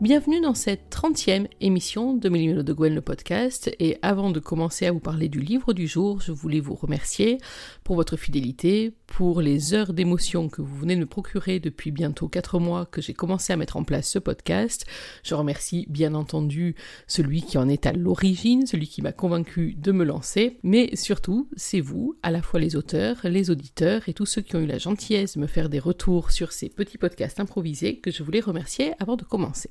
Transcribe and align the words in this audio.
Bienvenue 0.00 0.40
dans 0.40 0.54
cette 0.54 0.90
30e 0.90 1.46
émission 1.60 2.14
de 2.14 2.28
Mélimelo 2.28 2.64
de 2.64 2.72
Gwen 2.72 2.96
le 2.96 3.00
podcast 3.00 3.70
et 3.78 3.96
avant 4.02 4.32
de 4.32 4.40
commencer 4.40 4.86
à 4.86 4.92
vous 4.92 4.98
parler 4.98 5.28
du 5.28 5.38
livre 5.38 5.72
du 5.72 5.86
jour, 5.86 6.20
je 6.20 6.32
voulais 6.32 6.58
vous 6.58 6.74
remercier 6.74 7.38
pour 7.84 7.94
votre 7.94 8.16
fidélité, 8.16 8.92
pour 9.06 9.40
les 9.40 9.72
heures 9.72 9.92
d'émotion 9.92 10.48
que 10.48 10.62
vous 10.62 10.76
venez 10.76 10.96
de 10.96 11.00
me 11.00 11.06
procurer 11.06 11.60
depuis 11.60 11.92
bientôt 11.92 12.26
4 12.26 12.58
mois 12.58 12.86
que 12.86 13.00
j'ai 13.00 13.14
commencé 13.14 13.52
à 13.52 13.56
mettre 13.56 13.76
en 13.76 13.84
place 13.84 14.10
ce 14.10 14.18
podcast. 14.18 14.84
Je 15.22 15.36
remercie 15.36 15.86
bien 15.88 16.14
entendu 16.14 16.74
celui 17.06 17.42
qui 17.42 17.56
en 17.56 17.68
est 17.68 17.86
à 17.86 17.92
l'origine, 17.92 18.66
celui 18.66 18.88
qui 18.88 19.00
m'a 19.00 19.12
convaincu 19.12 19.74
de 19.74 19.92
me 19.92 20.04
lancer, 20.04 20.58
mais 20.64 20.96
surtout 20.96 21.48
c'est 21.56 21.80
vous, 21.80 22.18
à 22.24 22.32
la 22.32 22.42
fois 22.42 22.58
les 22.58 22.74
auteurs, 22.74 23.20
les 23.22 23.48
auditeurs 23.48 24.08
et 24.08 24.12
tous 24.12 24.26
ceux 24.26 24.42
qui 24.42 24.56
ont 24.56 24.60
eu 24.60 24.66
la 24.66 24.78
gentillesse 24.78 25.36
de 25.36 25.40
me 25.40 25.46
faire 25.46 25.68
des 25.68 25.78
retours 25.78 26.32
sur 26.32 26.50
ces 26.50 26.68
petits 26.68 26.98
podcasts 26.98 27.38
improvisés 27.38 28.00
que 28.00 28.10
je 28.10 28.24
voulais 28.24 28.40
remercier 28.40 28.92
avant 28.98 29.14
de 29.14 29.22
commencer. 29.22 29.70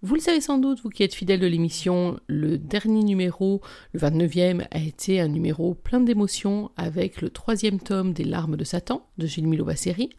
Vous 0.00 0.14
le 0.14 0.20
savez 0.20 0.40
sans 0.40 0.58
doute, 0.58 0.78
vous 0.84 0.90
qui 0.90 1.02
êtes 1.02 1.12
fidèle 1.12 1.40
de 1.40 1.48
l'émission, 1.48 2.20
le 2.28 2.56
dernier 2.56 3.02
numéro, 3.02 3.60
le 3.92 3.98
29e, 3.98 4.64
a 4.70 4.78
été 4.78 5.18
un 5.18 5.26
numéro 5.26 5.74
plein 5.74 5.98
d'émotions 5.98 6.70
avec 6.76 7.20
le 7.20 7.30
troisième 7.30 7.80
tome 7.80 8.12
des 8.12 8.22
larmes 8.22 8.56
de 8.56 8.62
Satan 8.62 9.04
de 9.18 9.26
Gilles 9.26 9.48
Milovasseri. 9.48 10.10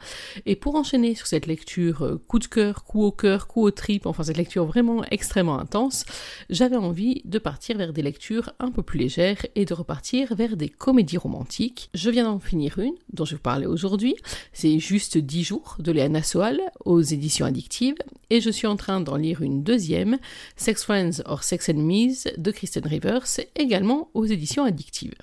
Et 0.45 0.58
pour 0.58 0.76
enchaîner 0.76 1.16
sur 1.16 1.28
cette 1.28 1.48
lecture 1.48 2.02
euh, 2.02 2.22
coup 2.28 2.40
de 2.40 2.48
cœur, 2.48 2.84
coup 2.84 3.03
au 3.03 3.14
cœur, 3.14 3.48
coup 3.48 3.62
au 3.62 3.72
trip, 3.72 4.06
enfin 4.06 4.23
cette 4.23 4.36
lecture 4.36 4.66
vraiment 4.66 5.06
extrêmement 5.12 5.58
intense, 5.58 6.03
j'avais 6.50 6.75
envie 6.75 7.22
de 7.23 7.40
partir 7.40 7.78
vers 7.78 7.94
des 7.94 8.02
lectures 8.02 8.52
un 8.59 8.72
peu 8.72 8.84
plus 8.84 9.00
légères 9.00 9.46
et 9.56 9.64
de 9.64 9.73
repartir 9.73 10.36
vers 10.36 10.58
des 10.58 10.68
comédies 10.68 11.18
romantiques. 11.18 11.90
Je 11.94 12.09
viens 12.09 12.25
d'en 12.25 12.40
finir 12.40 12.80
une, 12.80 12.96
dont 13.14 13.23
je 13.23 13.31
vais 13.31 13.38
vous 13.38 13.44
parler 13.44 13.66
aujourd'hui. 13.66 14.18
C'est 14.52 14.78
juste 14.80 15.18
10 15.18 15.44
jours 15.46 15.78
de 15.80 15.94
Léana 15.94 16.22
Soal 16.22 16.59
aux 16.84 17.00
éditions 17.00 17.46
addictives 17.46 17.96
et 18.30 18.42
je 18.42 18.50
suis 18.50 18.68
en 18.68 18.75
train 18.75 19.00
d'en 19.00 19.16
lire 19.16 19.42
une 19.42 19.64
deuxième, 19.70 20.17
Sex 20.56 20.84
Friends 20.84 21.22
or 21.25 21.44
Sex 21.44 21.70
Enemies 21.70 22.23
de 22.38 22.50
Kristen 22.50 22.88
Rivers, 22.88 23.28
également 23.56 24.09
aux 24.16 24.25
éditions 24.25 24.64
addictives. 24.64 25.14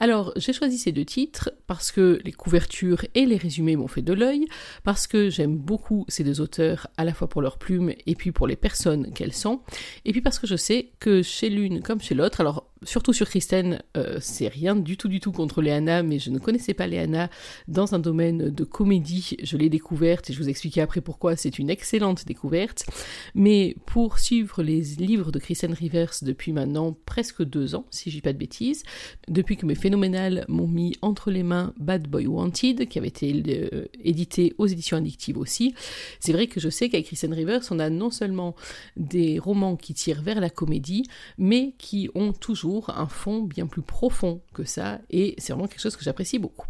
Alors, 0.00 0.32
j'ai 0.34 0.52
choisi 0.52 0.76
ces 0.76 0.90
deux 0.90 1.04
titres 1.04 1.52
parce 1.68 1.92
que 1.92 2.20
les 2.24 2.32
couvertures 2.32 3.04
et 3.14 3.26
les 3.26 3.36
résumés 3.36 3.76
m'ont 3.76 3.86
fait 3.86 4.02
de 4.02 4.12
l'œil, 4.12 4.46
parce 4.82 5.06
que 5.06 5.30
j'aime 5.30 5.56
beaucoup 5.56 6.04
ces 6.08 6.24
deux 6.24 6.40
auteurs, 6.40 6.88
à 6.96 7.04
la 7.04 7.14
fois 7.14 7.28
pour 7.28 7.42
leurs 7.42 7.58
plumes 7.58 7.92
et 8.06 8.16
puis 8.16 8.32
pour 8.32 8.48
les 8.48 8.56
personnes 8.56 9.12
qu'elles 9.12 9.32
sont, 9.32 9.60
et 10.04 10.10
puis 10.10 10.20
parce 10.20 10.40
que 10.40 10.48
je 10.48 10.56
sais 10.56 10.90
que 10.98 11.22
chez 11.22 11.48
l'une 11.48 11.80
comme 11.80 12.00
chez 12.00 12.16
l'autre, 12.16 12.40
alors 12.40 12.69
surtout 12.82 13.12
sur 13.12 13.28
Kristen, 13.28 13.82
euh, 13.96 14.18
c'est 14.20 14.48
rien 14.48 14.74
du 14.74 14.96
tout 14.96 15.08
du 15.08 15.20
tout 15.20 15.32
contre 15.32 15.60
Léana, 15.62 16.02
mais 16.02 16.18
je 16.18 16.30
ne 16.30 16.38
connaissais 16.38 16.74
pas 16.74 16.86
Léana 16.86 17.28
dans 17.68 17.94
un 17.94 17.98
domaine 17.98 18.50
de 18.50 18.64
comédie. 18.64 19.36
Je 19.42 19.56
l'ai 19.56 19.68
découverte 19.68 20.30
et 20.30 20.32
je 20.32 20.38
vous 20.38 20.48
expliquer 20.48 20.80
après 20.80 21.00
pourquoi 21.00 21.36
c'est 21.36 21.58
une 21.58 21.70
excellente 21.70 22.26
découverte. 22.26 22.86
Mais 23.34 23.76
pour 23.86 24.18
suivre 24.18 24.62
les 24.62 24.80
livres 24.80 25.30
de 25.30 25.38
Kristen 25.38 25.72
Rivers 25.72 26.12
depuis 26.22 26.52
maintenant 26.52 26.96
presque 27.04 27.42
deux 27.44 27.74
ans, 27.74 27.84
si 27.90 28.10
je 28.10 28.16
dis 28.16 28.22
pas 28.22 28.32
de 28.32 28.38
bêtises, 28.38 28.82
depuis 29.28 29.56
que 29.56 29.66
mes 29.66 29.74
phénoménales 29.74 30.44
m'ont 30.48 30.68
mis 30.68 30.96
entre 31.02 31.30
les 31.30 31.42
mains 31.42 31.74
Bad 31.78 32.08
Boy 32.08 32.26
Wanted, 32.26 32.88
qui 32.88 32.98
avait 32.98 33.08
été 33.08 33.42
euh, 33.72 33.84
édité 34.02 34.54
aux 34.58 34.66
éditions 34.66 34.96
addictives 34.96 35.38
aussi, 35.38 35.74
c'est 36.18 36.32
vrai 36.32 36.46
que 36.46 36.60
je 36.60 36.68
sais 36.68 36.88
qu'avec 36.88 37.06
Kristen 37.06 37.32
Rivers, 37.32 37.62
on 37.70 37.78
a 37.78 37.90
non 37.90 38.10
seulement 38.10 38.54
des 38.96 39.38
romans 39.38 39.76
qui 39.76 39.92
tirent 39.92 40.22
vers 40.22 40.40
la 40.40 40.50
comédie, 40.50 41.04
mais 41.36 41.74
qui 41.78 42.08
ont 42.14 42.32
toujours 42.32 42.69
un 42.88 43.06
fond 43.06 43.42
bien 43.42 43.66
plus 43.66 43.82
profond 43.82 44.40
que 44.54 44.64
ça, 44.64 45.00
et 45.10 45.34
c'est 45.38 45.52
vraiment 45.52 45.68
quelque 45.68 45.80
chose 45.80 45.96
que 45.96 46.04
j'apprécie 46.04 46.38
beaucoup. 46.38 46.66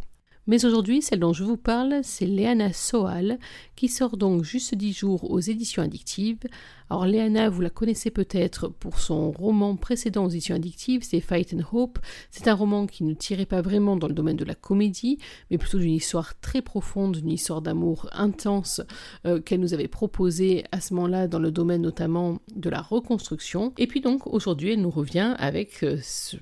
Mais 0.47 0.65
aujourd'hui, 0.65 1.03
celle 1.03 1.21
dont 1.21 1.33
je 1.33 1.45
vous 1.45 1.57
parle, 1.57 2.01
c'est 2.03 2.27
Léana 2.27 2.73
Soal, 2.73 3.39
qui 3.77 3.89
sort 3.89 4.17
donc 4.17 4.43
juste 4.43 4.75
dix 4.75 4.93
jours 4.93 5.31
aux 5.31 5.39
éditions 5.39 5.83
addictives, 5.83 6.41
alors 6.91 7.07
Léana, 7.07 7.49
vous 7.49 7.61
la 7.61 7.71
connaissez 7.71 8.11
peut-être 8.11 8.67
pour 8.67 8.99
son 8.99 9.31
roman 9.31 9.77
précédent 9.77 10.25
aux 10.25 10.29
éditions 10.29 10.57
addictives, 10.57 11.05
c'est 11.05 11.21
Fight 11.21 11.55
and 11.55 11.63
Hope. 11.73 12.01
C'est 12.33 12.49
un 12.49 12.55
roman 12.55 12.89
qui 12.89 13.05
ne 13.05 13.15
tirait 13.15 13.47
pas 13.47 13.63
vraiment 13.63 13.95
dans 13.95 14.09
le 14.09 14.13
domaine 14.13 14.37
de 14.37 14.45
la 14.45 14.57
comédie, 14.57 15.19
mais 15.51 15.59
plutôt 15.59 15.79
d'une 15.79 15.93
histoire 15.93 16.41
très 16.41 16.63
profonde, 16.63 17.19
d'une 17.19 17.31
histoire 17.31 17.63
d'amour 17.63 18.09
intense 18.11 18.81
euh, 19.25 19.41
qu'elle 19.41 19.61
nous 19.61 19.73
avait 19.73 19.87
proposée 19.87 20.65
à 20.73 20.81
ce 20.81 20.93
moment-là 20.95 21.29
dans 21.29 21.39
le 21.39 21.53
domaine 21.53 21.83
notamment 21.83 22.41
de 22.57 22.69
la 22.69 22.81
reconstruction. 22.81 23.73
Et 23.79 23.87
puis 23.87 24.01
donc 24.01 24.27
aujourd'hui, 24.27 24.73
elle 24.73 24.81
nous 24.81 24.91
revient 24.91 25.37
avec, 25.39 25.85
euh, 25.85 25.97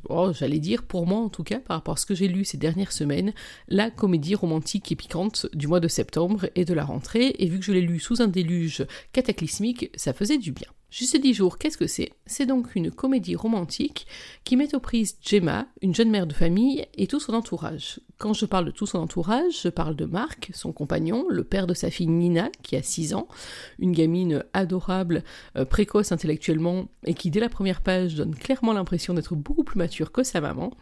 oh, 0.08 0.32
j'allais 0.32 0.60
dire 0.60 0.84
pour 0.84 1.06
moi 1.06 1.18
en 1.18 1.28
tout 1.28 1.44
cas, 1.44 1.58
par 1.58 1.76
rapport 1.76 1.92
à 1.92 1.98
ce 1.98 2.06
que 2.06 2.14
j'ai 2.14 2.26
lu 2.26 2.46
ces 2.46 2.56
dernières 2.56 2.92
semaines, 2.92 3.34
la 3.68 3.90
comédie 3.90 4.34
romantique 4.34 4.90
et 4.92 4.96
piquante 4.96 5.44
du 5.52 5.66
mois 5.66 5.80
de 5.80 5.88
septembre 5.88 6.46
et 6.54 6.64
de 6.64 6.72
la 6.72 6.86
rentrée. 6.86 7.34
Et 7.38 7.50
vu 7.50 7.58
que 7.58 7.66
je 7.66 7.72
l'ai 7.72 7.82
lu 7.82 8.00
sous 8.00 8.22
un 8.22 8.28
déluge 8.28 8.86
cataclysmique, 9.12 9.90
ça 9.94 10.14
faisait 10.14 10.37
du 10.38 10.52
bien. 10.52 10.68
Juste 10.90 11.20
dix 11.20 11.34
jours, 11.34 11.58
qu'est-ce 11.58 11.76
que 11.76 11.86
c'est? 11.86 12.12
C'est 12.24 12.46
donc 12.46 12.74
une 12.74 12.90
comédie 12.90 13.36
romantique 13.36 14.06
qui 14.44 14.56
met 14.56 14.74
aux 14.74 14.80
prises 14.80 15.18
Gemma, 15.20 15.66
une 15.82 15.94
jeune 15.94 16.08
mère 16.08 16.26
de 16.26 16.32
famille, 16.32 16.86
et 16.94 17.06
tout 17.06 17.20
son 17.20 17.34
entourage. 17.34 18.00
Quand 18.16 18.32
je 18.32 18.46
parle 18.46 18.64
de 18.64 18.70
tout 18.70 18.86
son 18.86 18.98
entourage, 18.98 19.60
je 19.64 19.68
parle 19.68 19.96
de 19.96 20.06
Marc, 20.06 20.50
son 20.54 20.72
compagnon, 20.72 21.26
le 21.28 21.44
père 21.44 21.66
de 21.66 21.74
sa 21.74 21.90
fille 21.90 22.06
Nina, 22.06 22.50
qui 22.62 22.74
a 22.74 22.82
6 22.82 23.12
ans, 23.12 23.28
une 23.78 23.92
gamine 23.92 24.44
adorable, 24.54 25.24
euh, 25.56 25.66
précoce 25.66 26.10
intellectuellement, 26.10 26.88
et 27.04 27.12
qui 27.12 27.30
dès 27.30 27.40
la 27.40 27.50
première 27.50 27.82
page 27.82 28.14
donne 28.14 28.34
clairement 28.34 28.72
l'impression 28.72 29.12
d'être 29.12 29.36
beaucoup 29.36 29.64
plus 29.64 29.78
mature 29.78 30.10
que 30.10 30.22
sa 30.22 30.40
maman, 30.40 30.72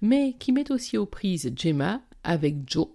mais 0.00 0.34
qui 0.40 0.50
met 0.50 0.72
aussi 0.72 0.98
aux 0.98 1.06
prises 1.06 1.52
Gemma 1.54 2.00
avec 2.24 2.56
Joe, 2.66 2.88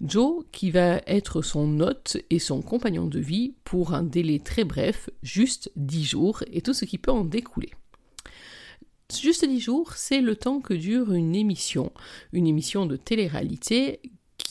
Joe 0.00 0.44
qui 0.52 0.70
va 0.70 1.00
être 1.06 1.42
son 1.42 1.80
hôte 1.80 2.16
et 2.30 2.38
son 2.38 2.62
compagnon 2.62 3.06
de 3.06 3.18
vie 3.18 3.54
pour 3.64 3.94
un 3.94 4.02
délai 4.02 4.38
très 4.38 4.64
bref, 4.64 5.10
juste 5.22 5.70
10 5.76 6.04
jours, 6.04 6.42
et 6.52 6.62
tout 6.62 6.74
ce 6.74 6.84
qui 6.84 6.98
peut 6.98 7.12
en 7.12 7.24
découler. 7.24 7.70
Juste 9.20 9.44
10 9.44 9.60
jours, 9.60 9.92
c'est 9.94 10.20
le 10.20 10.36
temps 10.36 10.60
que 10.60 10.74
dure 10.74 11.12
une 11.12 11.34
émission, 11.34 11.92
une 12.32 12.46
émission 12.46 12.86
de 12.86 12.96
télé-réalité 12.96 14.00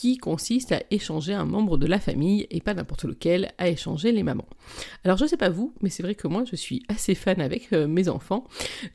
qui 0.02 0.16
consiste 0.16 0.72
à 0.72 0.82
échanger 0.90 1.32
un 1.32 1.44
membre 1.44 1.78
de 1.78 1.86
la 1.86 2.00
famille 2.00 2.48
et 2.50 2.60
pas 2.60 2.74
n'importe 2.74 3.04
lequel, 3.04 3.52
à 3.56 3.68
échanger 3.68 4.10
les 4.10 4.24
mamans. 4.24 4.48
Alors 5.04 5.16
je 5.16 5.26
sais 5.26 5.36
pas 5.36 5.48
vous, 5.48 5.72
mais 5.80 5.90
c'est 5.90 6.02
vrai 6.02 6.16
que 6.16 6.26
moi 6.26 6.42
je 6.44 6.56
suis 6.56 6.82
assez 6.88 7.14
fan 7.14 7.40
avec 7.40 7.72
euh, 7.72 7.86
mes 7.86 8.08
enfants 8.08 8.42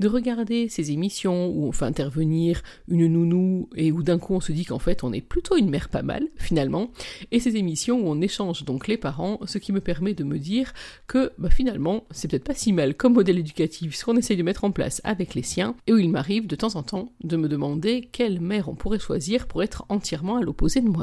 de 0.01 0.09
regarder 0.09 0.67
ces 0.67 0.91
émissions 0.91 1.47
où 1.47 1.65
on 1.65 1.71
fait 1.71 1.85
intervenir 1.85 2.61
une 2.89 3.07
nounou 3.07 3.69
et 3.77 3.93
où 3.93 4.03
d'un 4.03 4.19
coup 4.19 4.33
on 4.33 4.41
se 4.41 4.51
dit 4.51 4.65
qu'en 4.65 4.79
fait 4.79 5.01
on 5.05 5.13
est 5.13 5.21
plutôt 5.21 5.55
une 5.55 5.69
mère 5.69 5.87
pas 5.87 6.01
mal 6.01 6.27
finalement, 6.35 6.91
et 7.31 7.39
ces 7.39 7.55
émissions 7.55 8.01
où 8.01 8.09
on 8.09 8.19
échange 8.19 8.65
donc 8.65 8.89
les 8.89 8.97
parents, 8.97 9.39
ce 9.45 9.59
qui 9.59 9.71
me 9.71 9.79
permet 9.79 10.13
de 10.13 10.25
me 10.25 10.37
dire 10.37 10.73
que 11.07 11.31
bah, 11.37 11.49
finalement 11.49 12.03
c'est 12.11 12.29
peut-être 12.29 12.43
pas 12.43 12.53
si 12.53 12.73
mal 12.73 12.95
comme 12.95 13.13
modèle 13.13 13.39
éducatif 13.39 13.95
ce 13.95 14.03
qu'on 14.03 14.17
essaye 14.17 14.35
de 14.35 14.43
mettre 14.43 14.65
en 14.65 14.71
place 14.71 14.99
avec 15.05 15.35
les 15.35 15.41
siens, 15.41 15.73
et 15.87 15.93
où 15.93 15.97
il 15.99 16.09
m'arrive 16.09 16.47
de 16.47 16.57
temps 16.57 16.75
en 16.75 16.83
temps 16.83 17.13
de 17.23 17.37
me 17.37 17.47
demander 17.47 18.09
quelle 18.11 18.41
mère 18.41 18.67
on 18.67 18.75
pourrait 18.75 18.99
choisir 18.99 19.47
pour 19.47 19.63
être 19.63 19.85
entièrement 19.87 20.35
à 20.35 20.41
l'opposé 20.41 20.81
de 20.81 20.89
moi 20.89 20.96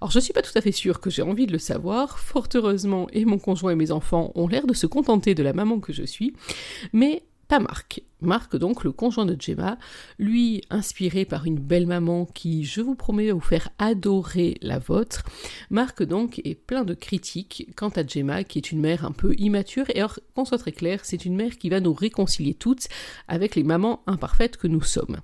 Alors 0.00 0.10
je 0.10 0.20
suis 0.20 0.32
pas 0.32 0.42
tout 0.42 0.56
à 0.56 0.60
fait 0.60 0.72
sûre 0.72 1.00
que 1.00 1.10
j'ai 1.10 1.22
envie 1.22 1.46
de 1.46 1.52
le 1.52 1.58
savoir, 1.58 2.18
fort 2.18 2.48
heureusement, 2.54 3.08
et 3.12 3.24
mon 3.24 3.38
conjoint 3.38 3.72
et 3.72 3.76
mes 3.76 3.92
enfants 3.92 4.32
ont 4.34 4.48
l'air 4.48 4.66
de 4.66 4.74
se 4.74 4.86
contenter 4.86 5.34
de 5.34 5.42
la 5.42 5.52
maman 5.52 5.80
que 5.80 5.92
je 5.92 6.04
suis, 6.04 6.34
mais 6.92 7.22
pas 7.52 7.58
Marc. 7.60 8.02
Marc, 8.22 8.56
donc, 8.56 8.82
le 8.82 8.92
conjoint 8.92 9.26
de 9.26 9.36
Gemma, 9.38 9.76
lui, 10.18 10.62
inspiré 10.70 11.26
par 11.26 11.44
une 11.44 11.58
belle 11.58 11.86
maman 11.86 12.24
qui, 12.24 12.64
je 12.64 12.80
vous 12.80 12.94
promets, 12.94 13.26
va 13.26 13.34
vous 13.34 13.40
faire 13.40 13.68
adorer 13.78 14.56
la 14.62 14.78
vôtre. 14.78 15.22
Marc, 15.68 16.02
donc, 16.02 16.40
est 16.44 16.54
plein 16.54 16.82
de 16.84 16.94
critiques 16.94 17.68
quant 17.76 17.90
à 17.90 18.06
Gemma, 18.06 18.42
qui 18.44 18.56
est 18.56 18.72
une 18.72 18.80
mère 18.80 19.04
un 19.04 19.12
peu 19.12 19.34
immature. 19.36 19.84
Et 19.90 19.98
alors, 19.98 20.18
qu'on 20.34 20.46
soit 20.46 20.56
très 20.56 20.72
clair, 20.72 21.00
c'est 21.02 21.26
une 21.26 21.36
mère 21.36 21.58
qui 21.58 21.68
va 21.68 21.80
nous 21.80 21.92
réconcilier 21.92 22.54
toutes 22.54 22.88
avec 23.28 23.54
les 23.54 23.64
mamans 23.64 24.02
imparfaites 24.06 24.56
que 24.56 24.66
nous 24.66 24.82
sommes 24.82 25.18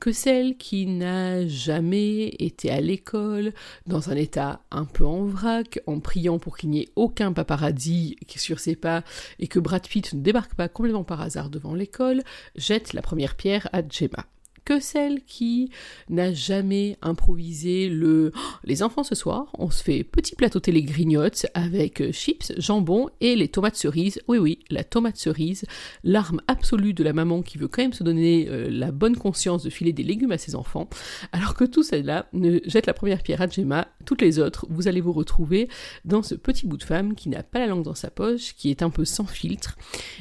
que 0.00 0.12
celle 0.12 0.56
qui 0.56 0.86
n'a 0.86 1.46
jamais 1.46 2.28
été 2.38 2.70
à 2.70 2.80
l'école, 2.80 3.52
dans 3.86 4.10
un 4.10 4.16
état 4.16 4.60
un 4.70 4.84
peu 4.84 5.04
en 5.04 5.24
vrac, 5.24 5.80
en 5.86 6.00
priant 6.00 6.38
pour 6.38 6.56
qu'il 6.56 6.70
n'y 6.70 6.80
ait 6.80 6.88
aucun 6.96 7.32
paparazzi 7.32 8.16
sur 8.28 8.58
ses 8.58 8.76
pas 8.76 9.04
et 9.38 9.46
que 9.46 9.60
Brad 9.60 9.86
Pitt 9.86 10.12
ne 10.14 10.20
débarque 10.20 10.54
pas 10.54 10.68
complètement 10.68 11.04
par 11.04 11.20
hasard 11.20 11.50
devant 11.50 11.74
l'école, 11.74 12.22
jette 12.56 12.92
la 12.92 13.02
première 13.02 13.36
pierre 13.36 13.68
à 13.72 13.82
Gemma 13.86 14.26
que 14.64 14.80
celle 14.80 15.22
qui 15.22 15.70
n'a 16.08 16.32
jamais 16.32 16.96
improvisé 17.02 17.88
le 17.88 18.32
oh, 18.34 18.40
les 18.64 18.82
enfants 18.82 19.02
ce 19.02 19.14
soir, 19.14 19.50
on 19.58 19.70
se 19.70 19.82
fait 19.82 20.04
petit 20.04 20.34
plateau 20.34 20.60
télé 20.60 20.82
grignote 20.82 21.46
avec 21.54 22.00
euh, 22.00 22.12
chips, 22.12 22.52
jambon 22.58 23.08
et 23.20 23.36
les 23.36 23.48
tomates 23.48 23.76
cerises. 23.76 24.20
Oui 24.28 24.38
oui, 24.38 24.58
la 24.70 24.84
tomate 24.84 25.16
cerise, 25.16 25.64
l'arme 26.04 26.40
absolue 26.46 26.94
de 26.94 27.04
la 27.04 27.12
maman 27.12 27.42
qui 27.42 27.58
veut 27.58 27.68
quand 27.68 27.82
même 27.82 27.92
se 27.92 28.04
donner 28.04 28.46
euh, 28.48 28.68
la 28.70 28.92
bonne 28.92 29.16
conscience 29.16 29.62
de 29.62 29.70
filer 29.70 29.92
des 29.92 30.02
légumes 30.02 30.32
à 30.32 30.38
ses 30.38 30.54
enfants. 30.54 30.88
Alors 31.32 31.54
que 31.54 31.64
tout 31.64 31.82
celle-là 31.82 32.26
ne 32.32 32.60
jette 32.64 32.86
la 32.86 32.94
première 32.94 33.22
pierre 33.22 33.42
à 33.42 33.48
Gemma, 33.48 33.88
toutes 34.04 34.22
les 34.22 34.38
autres, 34.38 34.66
vous 34.70 34.88
allez 34.88 35.00
vous 35.00 35.12
retrouver 35.12 35.68
dans 36.04 36.22
ce 36.22 36.34
petit 36.34 36.66
bout 36.66 36.76
de 36.76 36.84
femme 36.84 37.14
qui 37.14 37.28
n'a 37.28 37.42
pas 37.42 37.58
la 37.58 37.66
langue 37.66 37.84
dans 37.84 37.94
sa 37.94 38.10
poche, 38.10 38.54
qui 38.54 38.70
est 38.70 38.82
un 38.82 38.90
peu 38.90 39.04
sans 39.04 39.26
filtre 39.26 39.76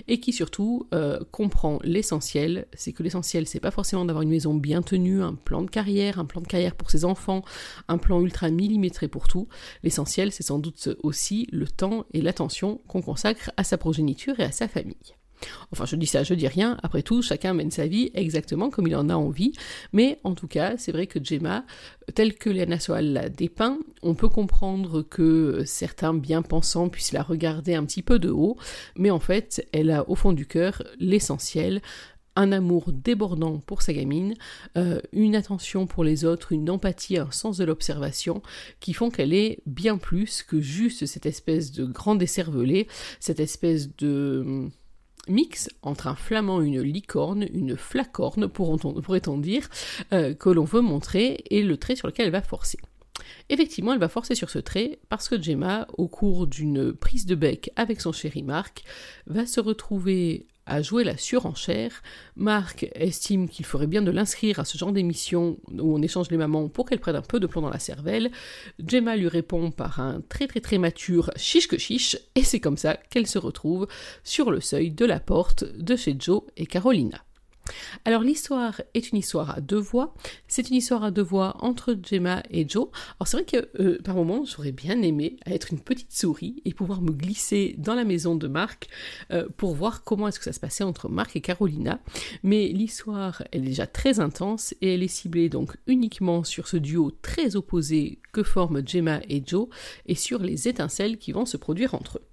et 0.07 0.19
qui 0.19 0.33
surtout 0.33 0.87
euh, 0.93 1.19
comprend 1.31 1.79
l'essentiel. 1.83 2.67
C'est 2.73 2.93
que 2.93 3.03
l'essentiel, 3.03 3.47
c'est 3.47 3.59
pas 3.59 3.71
forcément 3.71 4.05
d'avoir 4.05 4.23
une 4.23 4.30
maison 4.31 4.55
bien 4.55 4.81
tenue, 4.81 5.21
un 5.21 5.35
plan 5.35 5.61
de 5.61 5.69
carrière, 5.69 6.19
un 6.19 6.25
plan 6.25 6.41
de 6.41 6.47
carrière 6.47 6.75
pour 6.75 6.89
ses 6.89 7.05
enfants, 7.05 7.43
un 7.87 7.97
plan 7.97 8.21
ultra 8.21 8.49
millimétré 8.49 9.07
pour 9.07 9.27
tout. 9.27 9.47
L'essentiel, 9.83 10.31
c'est 10.31 10.43
sans 10.43 10.59
doute 10.59 10.89
aussi 11.03 11.47
le 11.51 11.67
temps 11.67 12.05
et 12.13 12.21
l'attention 12.21 12.81
qu'on 12.87 13.01
consacre 13.01 13.51
à 13.57 13.63
sa 13.63 13.77
progéniture 13.77 14.39
et 14.39 14.43
à 14.43 14.51
sa 14.51 14.67
famille. 14.67 15.15
Enfin, 15.71 15.85
je 15.85 15.95
dis 15.95 16.05
ça, 16.05 16.23
je 16.23 16.33
dis 16.33 16.47
rien. 16.47 16.77
Après 16.83 17.01
tout, 17.01 17.21
chacun 17.21 17.53
mène 17.53 17.71
sa 17.71 17.87
vie 17.87 18.11
exactement 18.13 18.69
comme 18.69 18.87
il 18.87 18.95
en 18.95 19.09
a 19.09 19.15
envie. 19.15 19.53
Mais 19.93 20.19
en 20.23 20.35
tout 20.35 20.47
cas, 20.47 20.75
c'est 20.77 20.91
vrai 20.91 21.07
que 21.07 21.23
Gemma, 21.23 21.65
telle 22.13 22.35
que 22.35 22.49
Léana 22.49 22.79
Soal 22.79 23.13
l'a 23.13 23.29
dépeint, 23.29 23.79
on 24.01 24.13
peut 24.13 24.29
comprendre 24.29 25.01
que 25.01 25.63
certains 25.65 26.13
bien-pensants 26.13 26.89
puissent 26.89 27.13
la 27.13 27.23
regarder 27.23 27.75
un 27.75 27.85
petit 27.85 28.03
peu 28.03 28.19
de 28.19 28.29
haut. 28.29 28.57
Mais 28.95 29.11
en 29.11 29.19
fait, 29.19 29.65
elle 29.71 29.91
a 29.91 30.09
au 30.09 30.15
fond 30.15 30.33
du 30.33 30.45
cœur 30.45 30.83
l'essentiel, 30.99 31.81
un 32.35 32.51
amour 32.51 32.91
débordant 32.91 33.59
pour 33.59 33.81
sa 33.81 33.93
gamine, 33.93 34.35
euh, 34.77 35.01
une 35.11 35.35
attention 35.35 35.87
pour 35.87 36.03
les 36.03 36.25
autres, 36.25 36.51
une 36.51 36.69
empathie, 36.69 37.17
un 37.17 37.31
sens 37.31 37.57
de 37.57 37.65
l'observation, 37.65 38.41
qui 38.79 38.93
font 38.93 39.09
qu'elle 39.09 39.33
est 39.33 39.59
bien 39.65 39.97
plus 39.97 40.43
que 40.43 40.61
juste 40.61 41.05
cette 41.05 41.25
espèce 41.25 41.71
de 41.71 41.85
grand 41.85 42.15
décervelé, 42.15 42.87
cette 43.19 43.39
espèce 43.39 43.95
de 43.97 44.43
hum, 44.45 44.71
mix 45.27 45.69
entre 45.81 46.07
un 46.07 46.15
flamand, 46.15 46.61
une 46.61 46.81
licorne, 46.81 47.47
une 47.53 47.77
flacorne, 47.77 48.47
pourrait-on 48.47 49.37
dire, 49.37 49.69
euh, 50.13 50.33
que 50.33 50.49
l'on 50.49 50.63
veut 50.63 50.81
montrer, 50.81 51.43
et 51.49 51.63
le 51.63 51.77
trait 51.77 51.95
sur 51.95 52.07
lequel 52.07 52.27
elle 52.27 52.31
va 52.31 52.41
forcer. 52.41 52.77
Effectivement, 53.49 53.93
elle 53.93 53.99
va 53.99 54.09
forcer 54.09 54.35
sur 54.35 54.49
ce 54.49 54.59
trait 54.59 54.99
parce 55.09 55.27
que 55.29 55.41
Gemma, 55.41 55.87
au 55.97 56.07
cours 56.07 56.47
d'une 56.47 56.93
prise 56.93 57.25
de 57.25 57.35
bec 57.35 57.69
avec 57.75 58.01
son 58.01 58.11
chéri 58.11 58.43
Marc, 58.43 58.83
va 59.27 59.45
se 59.45 59.59
retrouver 59.59 60.47
à 60.65 60.81
jouer 60.81 61.03
la 61.03 61.17
surenchère. 61.17 62.01
Marc 62.35 62.87
estime 62.95 63.49
qu'il 63.49 63.65
ferait 63.65 63.87
bien 63.87 64.01
de 64.01 64.11
l'inscrire 64.11 64.59
à 64.59 64.65
ce 64.65 64.77
genre 64.77 64.91
d'émission 64.91 65.57
où 65.71 65.95
on 65.95 66.01
échange 66.01 66.29
les 66.31 66.37
mamans 66.37 66.69
pour 66.69 66.87
qu'elle 66.87 66.99
prenne 66.99 67.15
un 67.15 67.21
peu 67.21 67.39
de 67.39 67.47
plomb 67.47 67.61
dans 67.61 67.69
la 67.69 67.79
cervelle. 67.79 68.31
Gemma 68.85 69.15
lui 69.15 69.27
répond 69.27 69.71
par 69.71 69.99
un 69.99 70.21
très 70.29 70.47
très 70.47 70.61
très 70.61 70.77
mature 70.77 71.31
chiche 71.35 71.67
que 71.67 71.77
chiche, 71.77 72.17
et 72.35 72.43
c'est 72.43 72.59
comme 72.59 72.77
ça 72.77 72.97
qu'elle 73.09 73.27
se 73.27 73.39
retrouve 73.39 73.87
sur 74.23 74.51
le 74.51 74.61
seuil 74.61 74.91
de 74.91 75.05
la 75.05 75.19
porte 75.19 75.63
de 75.63 75.95
chez 75.95 76.15
Joe 76.17 76.41
et 76.57 76.65
Carolina. 76.65 77.23
Alors 78.05 78.23
l'histoire 78.23 78.81
est 78.93 79.11
une 79.11 79.17
histoire 79.17 79.51
à 79.51 79.61
deux 79.61 79.79
voix. 79.79 80.13
C'est 80.47 80.69
une 80.69 80.75
histoire 80.75 81.03
à 81.03 81.11
deux 81.11 81.21
voix 81.21 81.55
entre 81.59 81.97
Gemma 82.01 82.43
et 82.49 82.67
Joe. 82.67 82.87
Alors 83.19 83.27
c'est 83.27 83.37
vrai 83.37 83.45
que 83.45 83.69
euh, 83.81 83.99
par 84.03 84.15
moments 84.15 84.43
j'aurais 84.45 84.71
bien 84.71 85.01
aimé 85.01 85.37
être 85.45 85.71
une 85.71 85.79
petite 85.79 86.11
souris 86.11 86.61
et 86.65 86.73
pouvoir 86.73 87.01
me 87.01 87.11
glisser 87.11 87.75
dans 87.77 87.95
la 87.95 88.03
maison 88.03 88.35
de 88.35 88.47
Marc 88.47 88.89
euh, 89.31 89.47
pour 89.57 89.75
voir 89.75 90.03
comment 90.03 90.27
est-ce 90.27 90.39
que 90.39 90.45
ça 90.45 90.53
se 90.53 90.59
passait 90.59 90.83
entre 90.83 91.09
Marc 91.09 91.35
et 91.35 91.41
Carolina. 91.41 91.99
Mais 92.43 92.67
l'histoire 92.67 93.43
est 93.51 93.59
déjà 93.59 93.87
très 93.87 94.19
intense 94.19 94.73
et 94.81 94.95
elle 94.95 95.03
est 95.03 95.07
ciblée 95.07 95.49
donc 95.49 95.77
uniquement 95.87 96.43
sur 96.43 96.67
ce 96.67 96.77
duo 96.77 97.11
très 97.21 97.55
opposé 97.55 98.19
que 98.31 98.43
forment 98.43 98.85
Gemma 98.85 99.21
et 99.29 99.43
Joe 99.45 99.67
et 100.05 100.15
sur 100.15 100.39
les 100.39 100.67
étincelles 100.67 101.17
qui 101.17 101.31
vont 101.31 101.45
se 101.45 101.57
produire 101.57 101.93
entre 101.93 102.17
eux. 102.17 102.25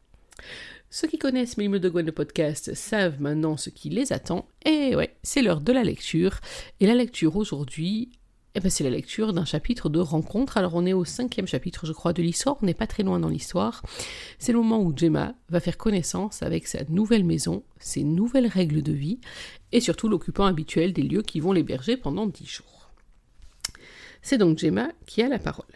Ceux 0.90 1.06
qui 1.06 1.18
connaissent 1.18 1.58
Mille 1.58 1.70
de 1.70 1.88
Gwen 1.90 2.06
le 2.06 2.12
podcast 2.12 2.74
savent 2.74 3.20
maintenant 3.20 3.58
ce 3.58 3.68
qui 3.68 3.90
les 3.90 4.10
attend. 4.10 4.48
Et 4.64 4.96
ouais, 4.96 5.14
c'est 5.22 5.42
l'heure 5.42 5.60
de 5.60 5.70
la 5.70 5.84
lecture. 5.84 6.40
Et 6.80 6.86
la 6.86 6.94
lecture 6.94 7.36
aujourd'hui, 7.36 8.10
eh 8.54 8.60
ben 8.60 8.70
c'est 8.70 8.84
la 8.84 8.90
lecture 8.90 9.34
d'un 9.34 9.44
chapitre 9.44 9.90
de 9.90 9.98
rencontre. 9.98 10.56
Alors 10.56 10.74
on 10.74 10.86
est 10.86 10.94
au 10.94 11.04
cinquième 11.04 11.46
chapitre, 11.46 11.84
je 11.84 11.92
crois, 11.92 12.14
de 12.14 12.22
l'histoire. 12.22 12.56
On 12.62 12.66
n'est 12.66 12.72
pas 12.72 12.86
très 12.86 13.02
loin 13.02 13.20
dans 13.20 13.28
l'histoire. 13.28 13.82
C'est 14.38 14.52
le 14.52 14.58
moment 14.60 14.80
où 14.82 14.96
Gemma 14.96 15.34
va 15.50 15.60
faire 15.60 15.76
connaissance 15.76 16.42
avec 16.42 16.66
sa 16.66 16.82
nouvelle 16.88 17.24
maison, 17.24 17.64
ses 17.78 18.02
nouvelles 18.02 18.46
règles 18.46 18.82
de 18.82 18.92
vie, 18.92 19.20
et 19.72 19.80
surtout 19.80 20.08
l'occupant 20.08 20.46
habituel 20.46 20.94
des 20.94 21.02
lieux 21.02 21.22
qui 21.22 21.40
vont 21.40 21.52
l'héberger 21.52 21.98
pendant 21.98 22.26
dix 22.26 22.46
jours. 22.46 22.90
C'est 24.22 24.38
donc 24.38 24.56
Gemma 24.56 24.88
qui 25.04 25.20
a 25.20 25.28
la 25.28 25.38
parole. 25.38 25.66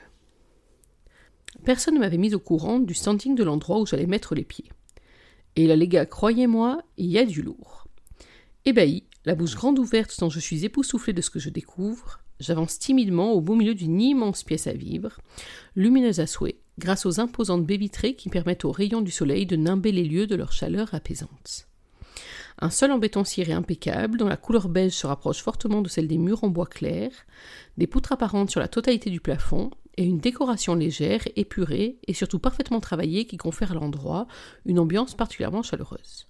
Personne 1.67 1.95
ne 1.97 2.01
m'avait 2.01 2.17
mis 2.17 2.35
au 2.35 2.41
courant 2.41 2.79
du 2.79 2.95
standing 2.95 3.35
de 3.35 3.45
l'endroit 3.45 3.79
où 3.79 3.85
j'allais 3.85 4.07
mettre 4.07 4.35
les 4.35 4.45
pieds. 4.45 4.71
Et 5.57 5.67
là, 5.67 5.77
les 5.77 5.89
gars, 5.89 6.07
croyez-moi, 6.07 6.83
il 6.97 7.11
y 7.11 7.19
a 7.19 7.25
du 7.25 7.43
lourd. 7.43 7.87
Ébahi, 8.65 9.05
la 9.25 9.35
bouche 9.35 9.55
grande 9.55 9.79
ouverte 9.79 10.15
tant 10.17 10.31
je 10.31 10.41
suis 10.41 10.65
époustouflé 10.65 11.13
de 11.13 11.21
ce 11.21 11.31
que 11.31 11.39
je 11.39 11.51
découvre, 11.51 12.21
j'avance 12.41 12.79
timidement 12.79 13.33
au 13.33 13.41
beau 13.41 13.55
milieu 13.55 13.75
d'une 13.75 14.01
immense 14.01 14.43
pièce 14.43 14.67
à 14.67 14.73
vivre, 14.73 15.19
lumineuse 15.77 16.21
à 16.21 16.27
souhait, 16.27 16.59
grâce 16.79 17.07
aux 17.07 17.21
imposantes 17.21 17.67
baies 17.67 17.77
vitrées 17.77 18.15
qui 18.15 18.29
permettent 18.29 18.65
aux 18.65 18.73
rayons 18.73 19.01
du 19.01 19.11
soleil 19.11 19.47
de 19.47 19.57
nimber 19.57 19.93
les 19.93 20.05
lieux 20.05 20.27
de 20.27 20.35
leur 20.35 20.53
chaleur 20.53 20.93
apaisante. 20.95 21.69
Un 22.59 22.71
sol 22.71 22.93
en 22.93 22.99
béton 22.99 23.25
ciré 23.25 23.53
impeccable, 23.53 24.19
dont 24.19 24.29
la 24.29 24.37
couleur 24.37 24.69
beige 24.69 24.93
se 24.93 25.07
rapproche 25.07 25.43
fortement 25.43 25.83
de 25.83 25.89
celle 25.89 26.09
des 26.09 26.19
murs 26.19 26.45
en 26.45 26.49
bois 26.49 26.67
clair, 26.67 27.11
des 27.79 27.87
poutres 27.87 28.13
apparentes 28.13 28.51
sur 28.51 28.61
la 28.61 28.69
totalité 28.69 29.11
du 29.11 29.21
plafond, 29.21 29.71
et 29.97 30.05
une 30.05 30.19
décoration 30.19 30.75
légère, 30.75 31.23
épurée 31.37 31.99
et 32.07 32.15
surtout 32.15 32.39
parfaitement 32.39 32.81
travaillée 32.81 33.27
qui 33.27 33.37
confère 33.37 33.73
à 33.73 33.75
l'endroit 33.75 34.27
une 34.65 34.79
ambiance 34.79 35.15
particulièrement 35.15 35.63
chaleureuse. 35.63 36.29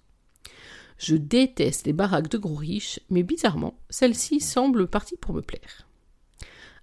Je 0.97 1.15
déteste 1.15 1.85
les 1.85 1.93
baraques 1.93 2.29
de 2.29 2.37
gros 2.37 2.55
riches, 2.55 2.99
mais 3.09 3.23
bizarrement, 3.23 3.79
celle-ci 3.89 4.39
semble 4.39 4.87
partie 4.87 5.17
pour 5.17 5.33
me 5.33 5.41
plaire. 5.41 5.87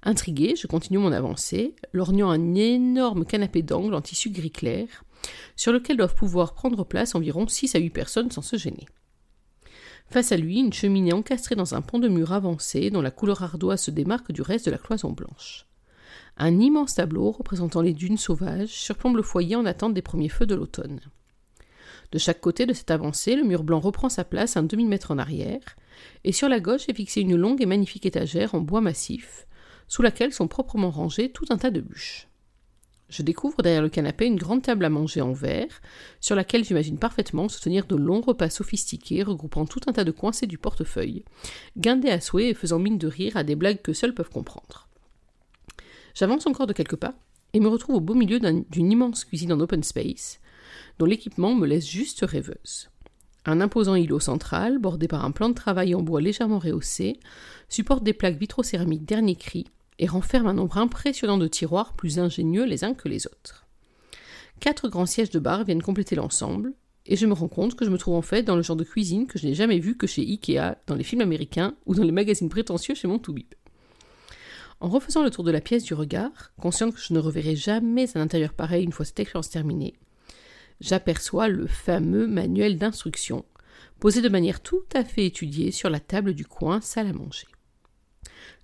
Intrigué, 0.03 0.56
je 0.56 0.67
continue 0.67 0.99
mon 0.99 1.12
avancée, 1.12 1.75
lorgnant 1.93 2.31
un 2.31 2.55
énorme 2.55 3.25
canapé 3.25 3.62
d'angle 3.62 3.94
en 3.94 4.00
tissu 4.00 4.31
gris 4.31 4.50
clair, 4.50 5.05
sur 5.56 5.73
lequel 5.73 5.99
doivent 5.99 6.15
pouvoir 6.15 6.55
prendre 6.55 6.85
place 6.85 7.15
environ 7.15 7.47
6 7.47 7.75
à 7.75 7.79
8 7.79 7.91
personnes 7.91 8.31
sans 8.31 8.43
se 8.43 8.56
gêner. 8.56 8.87
Face 10.09 10.32
à 10.32 10.37
lui, 10.37 10.59
une 10.59 10.73
cheminée 10.73 11.12
encastrée 11.12 11.55
dans 11.55 11.75
un 11.75 11.82
pont 11.82 11.99
de 11.99 12.09
mur 12.09 12.32
avancé 12.32 12.91
dont 12.91 13.03
la 13.03 13.12
couleur 13.12 13.43
ardoise 13.43 13.82
se 13.82 13.91
démarque 13.91 14.32
du 14.32 14.43
reste 14.43 14.67
de 14.67 14.73
la 14.73 14.79
cloison 14.79 15.12
blanche. 15.12 15.67
Un 16.43 16.59
immense 16.59 16.95
tableau 16.95 17.33
représentant 17.33 17.83
les 17.83 17.93
dunes 17.93 18.17
sauvages 18.17 18.71
surplombe 18.71 19.17
le 19.17 19.23
foyer 19.23 19.57
en 19.57 19.67
attente 19.67 19.93
des 19.93 20.01
premiers 20.01 20.31
feux 20.31 20.47
de 20.47 20.55
l'automne. 20.55 21.01
De 22.13 22.19
chaque 22.19 22.41
côté 22.41 22.65
de 22.65 22.73
cette 22.73 22.91
avancée, 22.91 23.37
le 23.37 23.45
mur 23.45 23.63
blanc 23.63 23.79
reprend 23.79 24.09
sa 24.09 24.25
place 24.25 24.57
un 24.57 24.63
demi-mètre 24.63 25.11
en 25.11 25.19
arrière, 25.19 25.77
et 26.25 26.32
sur 26.32 26.49
la 26.49 26.59
gauche 26.59 26.89
est 26.89 26.94
fixée 26.94 27.20
une 27.20 27.37
longue 27.37 27.61
et 27.61 27.67
magnifique 27.67 28.06
étagère 28.06 28.55
en 28.55 28.61
bois 28.61 28.81
massif, 28.81 29.47
sous 29.87 30.01
laquelle 30.01 30.32
sont 30.32 30.49
proprement 30.49 30.89
rangés 30.89 31.31
tout 31.31 31.44
un 31.51 31.59
tas 31.59 31.70
de 31.70 31.82
bûches. 31.82 32.27
Je 33.11 33.23
découvre 33.23 33.61
derrière 33.61 33.82
le 33.82 33.91
canapé 33.91 34.25
une 34.25 34.37
grande 34.37 34.63
table 34.63 34.87
à 34.87 34.89
manger 34.89 35.20
en 35.20 35.35
verre, 35.35 35.82
sur 36.23 36.37
laquelle 36.37 36.65
j'imagine 36.65 36.99
parfaitement 36.99 37.51
se 37.51 37.61
tenir 37.61 37.85
de 37.85 37.97
longs 37.97 38.23
repas 38.23 38.49
sophistiqués 38.49 39.25
regroupant 39.25 39.67
tout 39.67 39.81
un 39.89 39.93
tas 39.93 40.05
de 40.05 40.11
coincés 40.11 40.47
du 40.47 40.56
portefeuille, 40.56 41.23
guindés 41.77 42.09
à 42.09 42.19
souhait 42.19 42.49
et 42.49 42.55
faisant 42.55 42.79
mine 42.79 42.97
de 42.97 43.09
rire 43.09 43.37
à 43.37 43.44
des 43.44 43.56
blagues 43.56 43.82
que 43.82 43.93
seuls 43.93 44.15
peuvent 44.15 44.31
comprendre. 44.31 44.90
J'avance 46.14 46.46
encore 46.46 46.67
de 46.67 46.72
quelques 46.72 46.96
pas 46.96 47.14
et 47.52 47.60
me 47.60 47.69
retrouve 47.69 47.96
au 47.96 48.00
beau 48.00 48.14
milieu 48.14 48.38
d'une 48.38 48.93
immense 48.93 49.24
cuisine 49.24 49.52
en 49.52 49.60
open 49.60 49.82
space, 49.82 50.40
dont 50.98 51.06
l'équipement 51.06 51.55
me 51.55 51.67
laisse 51.67 51.88
juste 51.88 52.20
rêveuse. 52.22 52.90
Un 53.46 53.60
imposant 53.60 53.94
îlot 53.94 54.20
central, 54.20 54.79
bordé 54.79 55.08
par 55.08 55.24
un 55.24 55.31
plan 55.31 55.48
de 55.48 55.55
travail 55.55 55.94
en 55.94 56.02
bois 56.02 56.20
légèrement 56.20 56.58
rehaussé, 56.58 57.19
supporte 57.69 58.05
des 58.05 58.12
plaques 58.12 58.38
vitrocéramiques 58.38 59.06
dernier 59.06 59.34
cri 59.34 59.67
et 59.98 60.06
renferme 60.06 60.46
un 60.46 60.55
nombre 60.55 60.79
impressionnant 60.79 61.38
de 61.38 61.48
tiroirs 61.48 61.94
plus 61.94 62.19
ingénieux 62.19 62.64
les 62.64 62.84
uns 62.84 62.94
que 62.94 63.08
les 63.08 63.26
autres. 63.26 63.67
Quatre 64.60 64.88
grands 64.88 65.06
sièges 65.06 65.31
de 65.31 65.38
bar 65.38 65.64
viennent 65.64 65.82
compléter 65.82 66.17
l'ensemble, 66.17 66.74
et 67.06 67.17
je 67.17 67.26
me 67.26 67.32
rends 67.32 67.48
compte 67.48 67.74
que 67.74 67.84
je 67.84 67.90
me 67.90 67.96
trouve 67.98 68.14
en 68.14 68.22
fait 68.22 68.43
dans 68.43 68.56
le 68.56 68.62
genre 68.62 68.76
de 68.76 68.84
cuisine 68.84 69.26
que 69.26 69.38
je 69.38 69.46
n'ai 69.46 69.55
jamais 69.55 69.79
vu 69.79 69.96
que 69.96 70.06
chez 70.06 70.22
Ikea, 70.22 70.76
dans 70.86 70.94
les 70.94 71.05
films 71.05 71.22
américains 71.22 71.74
ou 71.86 71.94
dans 71.94 72.05
les 72.05 72.12
magazines 72.12 72.50
prétentieux 72.50 72.94
chez 72.94 73.08
mon 73.08 73.19
Toubib. 73.19 73.55
En 74.81 74.89
refaisant 74.89 75.22
le 75.22 75.31
tour 75.31 75.44
de 75.44 75.51
la 75.51 75.60
pièce 75.60 75.84
du 75.84 75.93
regard, 75.93 76.53
consciente 76.58 76.94
que 76.94 77.01
je 77.01 77.13
ne 77.13 77.19
reverrai 77.19 77.55
jamais 77.55 78.17
un 78.17 78.22
intérieur 78.22 78.55
pareil 78.55 78.82
une 78.82 78.93
fois 78.93 79.05
cette 79.05 79.20
expérience 79.20 79.51
terminée, 79.51 79.94
j'aperçois 80.81 81.49
le 81.49 81.67
fameux 81.67 82.27
manuel 82.27 82.79
d'instruction, 82.79 83.44
posé 83.99 84.22
de 84.22 84.31
manière 84.31 84.60
tout 84.60 84.82
à 84.94 85.05
fait 85.05 85.27
étudiée 85.27 85.70
sur 85.70 85.91
la 85.91 86.01
table 86.01 86.32
du 86.32 86.46
coin 86.46 86.81
salle 86.81 87.08
à 87.08 87.13
manger. 87.13 87.46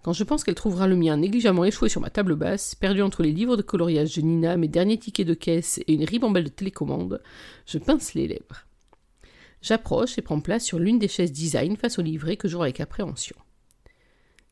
Quand 0.03 0.15
je 0.15 0.25
pense 0.25 0.43
qu'elle 0.43 0.55
trouvera 0.55 0.87
le 0.87 0.97
mien 0.97 1.19
négligemment 1.19 1.65
échoué 1.67 1.91
sur 1.91 2.01
ma 2.01 2.09
table 2.09 2.35
basse, 2.35 2.75
perdu 2.75 3.03
entre 3.03 3.23
les 3.23 3.33
livres 3.33 3.57
de 3.59 3.63
coloriage 3.63 4.17
de 4.17 4.23
Nina, 4.23 4.57
mes 4.57 4.69
derniers 4.69 4.99
tickets 4.99 5.27
de 5.27 5.35
caisse 5.35 5.81
et 5.87 5.93
une 5.93 6.05
ribambelle 6.05 6.45
de 6.45 6.49
télécommande, 6.49 7.21
je 7.67 7.77
pince 7.77 8.15
les 8.15 8.29
lèvres. 8.29 8.67
J'approche 9.61 10.17
et 10.17 10.23
prends 10.23 10.41
place 10.41 10.65
sur 10.65 10.79
l'une 10.79 10.99
des 10.99 11.09
chaises 11.09 11.33
design 11.33 11.77
face 11.77 11.99
au 11.99 12.03
livret 12.03 12.37
que 12.37 12.49
j'aurai 12.49 12.69
avec 12.69 12.81
appréhension. 12.81 13.37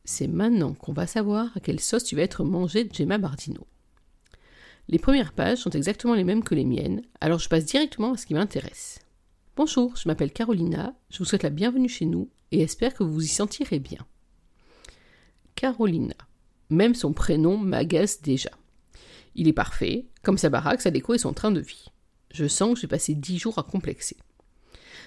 C'est 0.05 0.27
maintenant 0.27 0.73
qu'on 0.73 0.93
va 0.93 1.07
savoir 1.07 1.49
à 1.55 1.59
quelle 1.59 1.79
sauce 1.79 2.03
tu 2.03 2.15
vas 2.15 2.21
être 2.21 2.43
mangé 2.43 2.87
Gemma 2.91 3.17
Bardino. 3.17 3.67
Les 4.87 4.99
premières 4.99 5.33
pages 5.33 5.57
sont 5.57 5.71
exactement 5.71 6.13
les 6.13 6.23
mêmes 6.23 6.43
que 6.43 6.55
les 6.55 6.63
miennes, 6.63 7.01
alors 7.19 7.39
je 7.39 7.49
passe 7.49 7.65
directement 7.65 8.13
à 8.13 8.17
ce 8.17 8.27
qui 8.27 8.35
m'intéresse. 8.35 8.99
Bonjour, 9.55 9.95
je 9.95 10.07
m'appelle 10.07 10.31
Carolina, 10.31 10.93
je 11.09 11.17
vous 11.17 11.25
souhaite 11.25 11.43
la 11.43 11.49
bienvenue 11.49 11.89
chez 11.89 12.05
nous 12.05 12.29
et 12.51 12.61
espère 12.61 12.93
que 12.93 13.03
vous 13.03 13.13
vous 13.13 13.25
y 13.25 13.27
sentirez 13.27 13.79
bien. 13.79 14.05
Carolina. 15.55 16.15
Même 16.69 16.93
son 16.93 17.13
prénom 17.13 17.57
m'agace 17.57 18.21
déjà. 18.21 18.51
Il 19.35 19.47
est 19.47 19.53
parfait, 19.53 20.05
comme 20.23 20.37
sa 20.37 20.49
baraque, 20.49 20.81
sa 20.81 20.91
déco 20.91 21.13
et 21.13 21.19
son 21.19 21.33
train 21.33 21.51
de 21.51 21.59
vie. 21.59 21.85
Je 22.31 22.47
sens 22.47 22.73
que 22.73 22.79
j'ai 22.81 22.87
passé 22.87 23.15
dix 23.15 23.39
jours 23.39 23.57
à 23.57 23.63
complexer. 23.63 24.17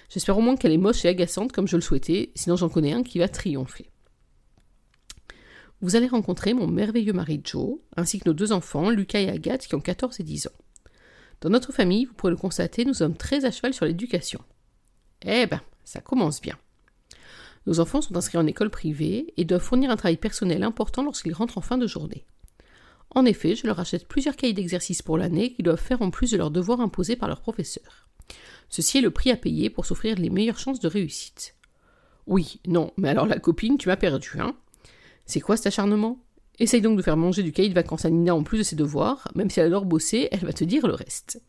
J'espère 0.09 0.37
au 0.37 0.41
moins 0.41 0.55
qu'elle 0.55 0.71
est 0.71 0.77
moche 0.77 1.05
et 1.05 1.09
agaçante 1.09 1.51
comme 1.51 1.67
je 1.67 1.75
le 1.75 1.81
souhaitais, 1.81 2.31
sinon 2.35 2.55
j'en 2.55 2.69
connais 2.69 2.93
un 2.93 3.03
qui 3.03 3.19
va 3.19 3.29
triompher. 3.29 3.89
Vous 5.81 5.95
allez 5.95 6.07
rencontrer 6.07 6.53
mon 6.53 6.67
merveilleux 6.67 7.13
mari 7.13 7.41
Joe, 7.43 7.77
ainsi 7.95 8.19
que 8.19 8.27
nos 8.27 8.33
deux 8.33 8.51
enfants, 8.51 8.89
Lucas 8.89 9.21
et 9.21 9.29
Agathe, 9.29 9.65
qui 9.65 9.75
ont 9.75 9.79
14 9.79 10.19
et 10.19 10.23
10 10.23 10.47
ans. 10.47 10.63
Dans 11.41 11.49
notre 11.49 11.71
famille, 11.71 12.05
vous 12.05 12.13
pourrez 12.13 12.31
le 12.31 12.37
constater, 12.37 12.83
nous 12.83 12.93
sommes 12.93 13.15
très 13.15 13.45
à 13.45 13.51
cheval 13.51 13.73
sur 13.73 13.85
l'éducation. 13.85 14.41
Eh 15.25 15.45
ben, 15.45 15.61
ça 15.85 16.01
commence 16.01 16.41
bien. 16.41 16.57
Nos 17.65 17.79
enfants 17.79 18.01
sont 18.01 18.15
inscrits 18.17 18.37
en 18.37 18.47
école 18.47 18.69
privée 18.69 19.33
et 19.37 19.45
doivent 19.45 19.61
fournir 19.61 19.89
un 19.89 19.95
travail 19.95 20.17
personnel 20.17 20.63
important 20.63 21.03
lorsqu'ils 21.03 21.33
rentrent 21.33 21.57
en 21.57 21.61
fin 21.61 21.77
de 21.77 21.87
journée. 21.87 22.25
En 23.11 23.25
effet, 23.25 23.55
je 23.55 23.65
leur 23.65 23.79
achète 23.79 24.07
plusieurs 24.07 24.35
cahiers 24.35 24.53
d'exercice 24.53 25.01
pour 25.01 25.17
l'année 25.17 25.53
qu'ils 25.53 25.65
doivent 25.65 25.81
faire 25.81 26.01
en 26.01 26.11
plus 26.11 26.31
de 26.31 26.37
leurs 26.37 26.51
devoirs 26.51 26.81
imposés 26.81 27.15
par 27.15 27.29
leurs 27.29 27.41
professeurs. 27.41 28.09
Ceci 28.69 28.99
est 28.99 29.01
le 29.01 29.11
prix 29.11 29.31
à 29.31 29.37
payer 29.37 29.69
pour 29.69 29.85
s'offrir 29.85 30.15
les 30.17 30.29
meilleures 30.29 30.59
chances 30.59 30.79
de 30.79 30.87
réussite. 30.87 31.55
Oui, 32.27 32.59
non, 32.67 32.91
mais 32.97 33.09
alors 33.09 33.25
la 33.25 33.39
copine, 33.39 33.77
tu 33.77 33.87
m'as 33.87 33.97
perdu, 33.97 34.33
hein? 34.39 34.55
C'est 35.29 35.41
quoi 35.41 35.57
cet 35.57 35.67
acharnement? 35.67 36.17
Essaye 36.57 36.81
donc 36.81 36.97
de 36.97 37.03
faire 37.03 37.15
manger 37.15 37.43
du 37.43 37.51
cahier 37.51 37.69
de 37.69 37.75
vacances 37.75 38.03
à 38.03 38.09
Nina 38.09 38.33
en 38.33 38.41
plus 38.41 38.57
de 38.57 38.63
ses 38.63 38.75
devoirs, 38.75 39.27
même 39.35 39.51
si 39.51 39.59
elle 39.59 39.67
adore 39.67 39.85
bosser, 39.85 40.27
elle 40.31 40.43
va 40.43 40.53
te 40.53 40.63
dire 40.63 40.87
le 40.87 40.95
reste. 40.95 41.39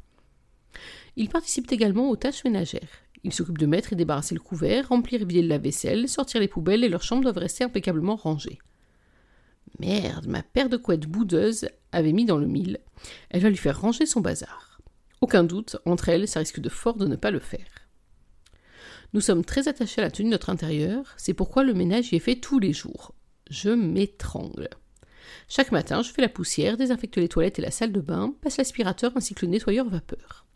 Ils 1.17 1.31
participent 1.31 1.73
également 1.73 2.11
aux 2.11 2.17
tâches 2.17 2.45
ménagères. 2.45 2.91
Ils 3.25 3.33
s'occupent 3.33 3.57
de 3.57 3.65
mettre 3.65 3.95
et 3.95 3.97
débarrasser 3.97 4.35
le 4.35 4.43
couvert, 4.43 4.91
remplir 4.91 5.23
et 5.23 5.25
vider 5.25 5.41
la 5.41 5.57
vaisselle, 5.57 6.11
sortir 6.11 6.43
les 6.43 6.47
poubelles 6.47 6.85
et 6.85 6.91
leurs 6.91 7.03
chambres 7.03 7.23
doivent 7.23 7.39
rester 7.39 7.65
impeccablement 7.65 8.17
rangées. 8.17 8.59
Merde, 9.79 10.27
ma 10.27 10.43
paire 10.43 10.69
de 10.69 10.77
couettes 10.77 11.07
boudeuse 11.07 11.67
avait 11.91 12.13
mis 12.13 12.27
dans 12.27 12.37
le 12.37 12.47
mille. 12.47 12.81
Elle 13.31 13.41
va 13.41 13.49
lui 13.49 13.57
faire 13.57 13.81
ranger 13.81 14.05
son 14.05 14.21
bazar. 14.21 14.83
Aucun 15.23 15.43
doute, 15.43 15.79
entre 15.87 16.11
elles, 16.11 16.29
ça 16.29 16.41
risque 16.41 16.61
de 16.61 16.69
fort 16.69 16.99
de 16.99 17.07
ne 17.07 17.17
pas 17.17 17.31
le 17.31 17.41
faire. 17.41 17.89
Nous 19.15 19.23
sommes 19.23 19.43
très 19.43 19.69
attachés 19.69 20.03
à 20.03 20.05
la 20.05 20.11
tenue 20.11 20.29
de 20.29 20.33
notre 20.33 20.51
intérieur, 20.51 21.15
c'est 21.17 21.33
pourquoi 21.33 21.65
le 21.65 21.73
ménage 21.73 22.13
y 22.13 22.17
est 22.17 22.21
fait 22.21 22.37
tous 22.37 22.59
les 22.59 22.75
jours. 22.75 23.15
Je 23.51 23.71
m'étrangle. 23.71 24.69
Chaque 25.49 25.73
matin, 25.73 26.03
je 26.03 26.13
fais 26.13 26.23
la 26.23 26.29
poussière, 26.29 26.77
désinfecte 26.77 27.17
les 27.17 27.29
toilettes 27.29 27.59
et 27.59 27.63
la 27.63 27.73
salle 27.73 27.93
de 27.93 28.01
bain, 28.01 28.33
passe 28.41 28.57
l'aspirateur 28.57 29.13
ainsi 29.17 29.35
que 29.35 29.45
le 29.45 29.51
nettoyeur 29.51 29.89
vapeur. 29.89 30.47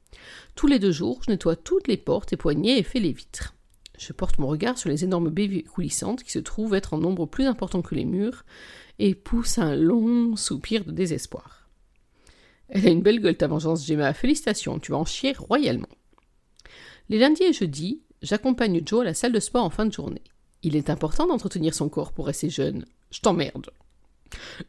Tous 0.55 0.69
les 0.69 0.79
deux 0.79 0.93
jours, 0.93 1.21
je 1.27 1.33
nettoie 1.33 1.57
toutes 1.57 1.89
les 1.89 1.97
portes 1.97 2.33
et 2.33 2.37
poignées 2.37 2.79
et 2.79 2.85
fais 2.85 3.01
les 3.01 3.13
vitres. 3.13 3.55
Je 3.99 4.13
porte 4.13 4.39
mon 4.39 4.47
regard 4.47 4.79
sur 4.79 4.89
les 4.89 5.05
énormes 5.05 5.31
baies 5.31 5.65
coulissantes 5.65 6.23
qui 6.23 6.31
se 6.31 6.39
trouvent 6.39 6.75
être 6.75 6.95
en 6.95 6.99
nombre 6.99 7.27
plus 7.27 7.47
important 7.47 7.83
que 7.83 7.95
les 7.97 8.05
murs 8.05 8.45
et 9.01 9.15
pousse 9.15 9.59
un 9.59 9.75
long 9.75 10.37
soupir 10.37 10.85
de 10.85 10.93
désespoir. 10.93 11.69
Elle 12.69 12.87
a 12.87 12.91
une 12.91 13.03
belle 13.03 13.21
gueule 13.21 13.37
ta 13.37 13.49
vengeance, 13.49 13.87
Gemma. 13.87 14.15
Félicitations, 14.15 14.79
tu 14.79 14.93
vas 14.93 14.99
en 14.99 15.05
chier 15.05 15.33
royalement. 15.33 15.89
Les 17.09 17.19
lundis 17.19 17.43
et 17.43 17.53
jeudis, 17.53 18.03
j'accompagne 18.23 18.83
Joe 18.85 19.03
à 19.03 19.05
la 19.05 19.15
salle 19.15 19.33
de 19.33 19.41
sport 19.41 19.65
en 19.65 19.71
fin 19.71 19.87
de 19.87 19.93
journée. 19.93 20.23
Il 20.65 20.77
est 20.77 20.89
important 20.89 21.27
d'entretenir 21.27 21.75
son 21.75 21.91
corps 21.91 22.13
pour 22.13 22.27
rester 22.27 22.49
jeune. 22.49 22.87
Je 23.11 23.21
t'emmerde. 23.21 23.71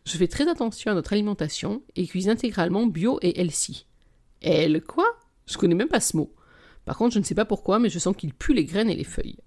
Je 0.04 0.18
fais 0.18 0.28
très 0.28 0.48
attention 0.50 0.92
à 0.92 0.94
notre 0.94 1.14
alimentation 1.14 1.82
et 1.96 2.06
cuisine 2.06 2.32
intégralement 2.32 2.86
bio 2.86 3.18
et 3.22 3.40
healthy. 3.40 3.86
Elle 4.42 4.84
quoi? 4.84 5.06
Je 5.48 5.58
connais 5.58 5.74
même 5.74 5.88
pas 5.88 6.02
ce 6.02 6.18
mot. 6.18 6.36
Par 6.84 6.98
contre, 6.98 7.14
je 7.14 7.20
ne 7.20 7.24
sais 7.24 7.34
pas 7.34 7.46
pourquoi, 7.46 7.80
mais 7.80 7.90
je 7.90 7.98
sens 7.98 8.16
qu'il 8.16 8.34
pue 8.34 8.54
les 8.54 8.66
graines 8.66 8.90
et 8.90 8.96
les 8.96 9.06
feuilles. 9.06 9.40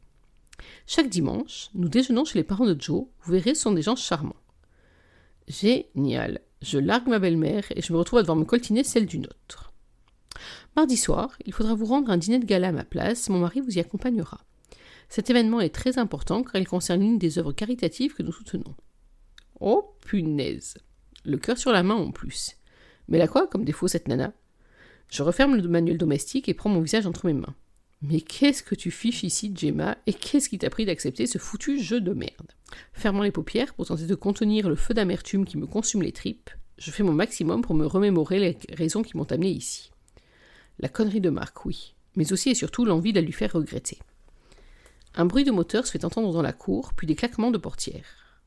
Chaque 0.87 1.11
dimanche, 1.11 1.69
nous 1.75 1.90
déjeunons 1.90 2.25
chez 2.25 2.38
les 2.38 2.45
parents 2.45 2.67
de 2.67 2.81
Joe. 2.81 3.05
Vous 3.23 3.33
verrez, 3.33 3.55
ce 3.55 3.62
sont 3.62 3.73
des 3.73 3.83
gens 3.83 3.95
charmants. 3.95 4.35
Génial. 5.49 6.40
Je 6.62 6.78
largue 6.78 7.09
ma 7.09 7.19
belle-mère 7.19 7.64
et 7.76 7.83
je 7.83 7.93
me 7.93 7.99
retrouve 7.99 8.21
à 8.21 8.23
devoir 8.23 8.38
me 8.38 8.47
coltiner 8.47 8.85
celle 8.85 9.07
d'une 9.07 9.26
autre. 9.26 9.71
Mardi 10.76 10.97
soir, 10.97 11.37
il 11.45 11.52
faudra 11.52 11.75
vous 11.75 11.85
rendre 11.85 12.11
un 12.11 12.17
dîner 12.17 12.38
de 12.38 12.47
gala 12.47 12.69
à 12.69 12.73
ma 12.73 12.85
place, 12.85 13.28
mon 13.28 13.38
mari 13.38 13.61
vous 13.61 13.76
y 13.76 13.81
accompagnera. 13.81 14.40
Cet 15.09 15.31
événement 15.31 15.61
est 15.61 15.75
très 15.75 15.99
important 15.99 16.43
car 16.43 16.61
il 16.61 16.69
concerne 16.69 17.00
l'une 17.00 17.19
des 17.19 17.38
œuvres 17.38 17.53
caritatives 17.53 18.15
que 18.15 18.23
nous 18.23 18.33
soutenons. 18.33 18.75
Oh 19.61 19.95
punaise. 20.00 20.75
Le 21.25 21.38
cœur 21.38 21.59
sur 21.59 21.73
la 21.73 21.83
main 21.83 21.95
en 21.95 22.11
plus. 22.11 22.57
Mais 23.09 23.19
la 23.19 23.29
quoi 23.29 23.47
comme 23.47 23.65
défaut 23.65 23.88
cette 23.88 24.09
nana? 24.09 24.33
Je 25.11 25.23
referme 25.23 25.57
le 25.57 25.67
manuel 25.69 25.97
domestique 25.97 26.49
et 26.49 26.55
prends 26.55 26.69
mon 26.69 26.83
visage 26.83 27.07
entre 27.07 27.27
mes 27.27 27.33
mains. 27.33 27.55
Mais 28.03 28.21
qu'est-ce 28.21 28.62
que 28.62 28.77
tu 28.77 28.91
fiches 28.91 29.25
ici, 29.25 29.53
Gemma, 29.57 29.97
et 30.07 30.12
qu'est-ce 30.12 30.49
qui 30.49 30.59
t'a 30.59 30.71
pris 30.71 30.85
d'accepter 30.87 31.27
ce 31.27 31.38
foutu 31.38 31.81
jeu 31.83 32.00
de 32.00 32.12
merde? 32.12 32.53
Fermant 32.93 33.23
les 33.23 33.33
paupières 33.33 33.75
pour 33.75 33.87
tenter 33.87 34.07
de 34.07 34.15
contenir 34.15 34.69
le 34.69 34.77
feu 34.77 34.95
d'amertume 34.95 35.45
qui 35.45 35.59
me 35.59 35.67
consume 35.67 36.03
les 36.03 36.12
tripes, 36.12 36.50
je 36.77 36.93
fais 36.93 37.03
mon 37.03 37.12
maximum 37.12 37.62
pour 37.62 37.75
me 37.75 37.87
remémorer 37.87 38.38
les 38.38 38.57
raisons 38.73 39.03
qui 39.03 39.17
m'ont 39.17 39.25
amené 39.25 39.50
ici. 39.50 39.91
La 40.79 40.88
connerie 40.88 41.21
de 41.21 41.31
Marc, 41.31 41.65
oui, 41.65 41.97
mais 42.15 42.33
aussi 42.33 42.50
et 42.50 42.55
surtout 42.55 42.85
l'envie 42.85 43.12
de 43.12 43.19
la 43.19 43.27
lui 43.27 43.33
faire 43.33 43.53
regretter. 43.53 43.99
Un 45.18 45.26
bruit 45.26 45.42
de 45.42 45.50
moteur 45.50 45.84
se 45.84 45.90
fait 45.90 46.04
entendre 46.04 46.32
dans 46.32 46.42
la 46.42 46.52
cour, 46.52 46.94
puis 46.94 47.08
des 47.08 47.16
claquements 47.16 47.50
de 47.50 47.58
portières. 47.58 48.38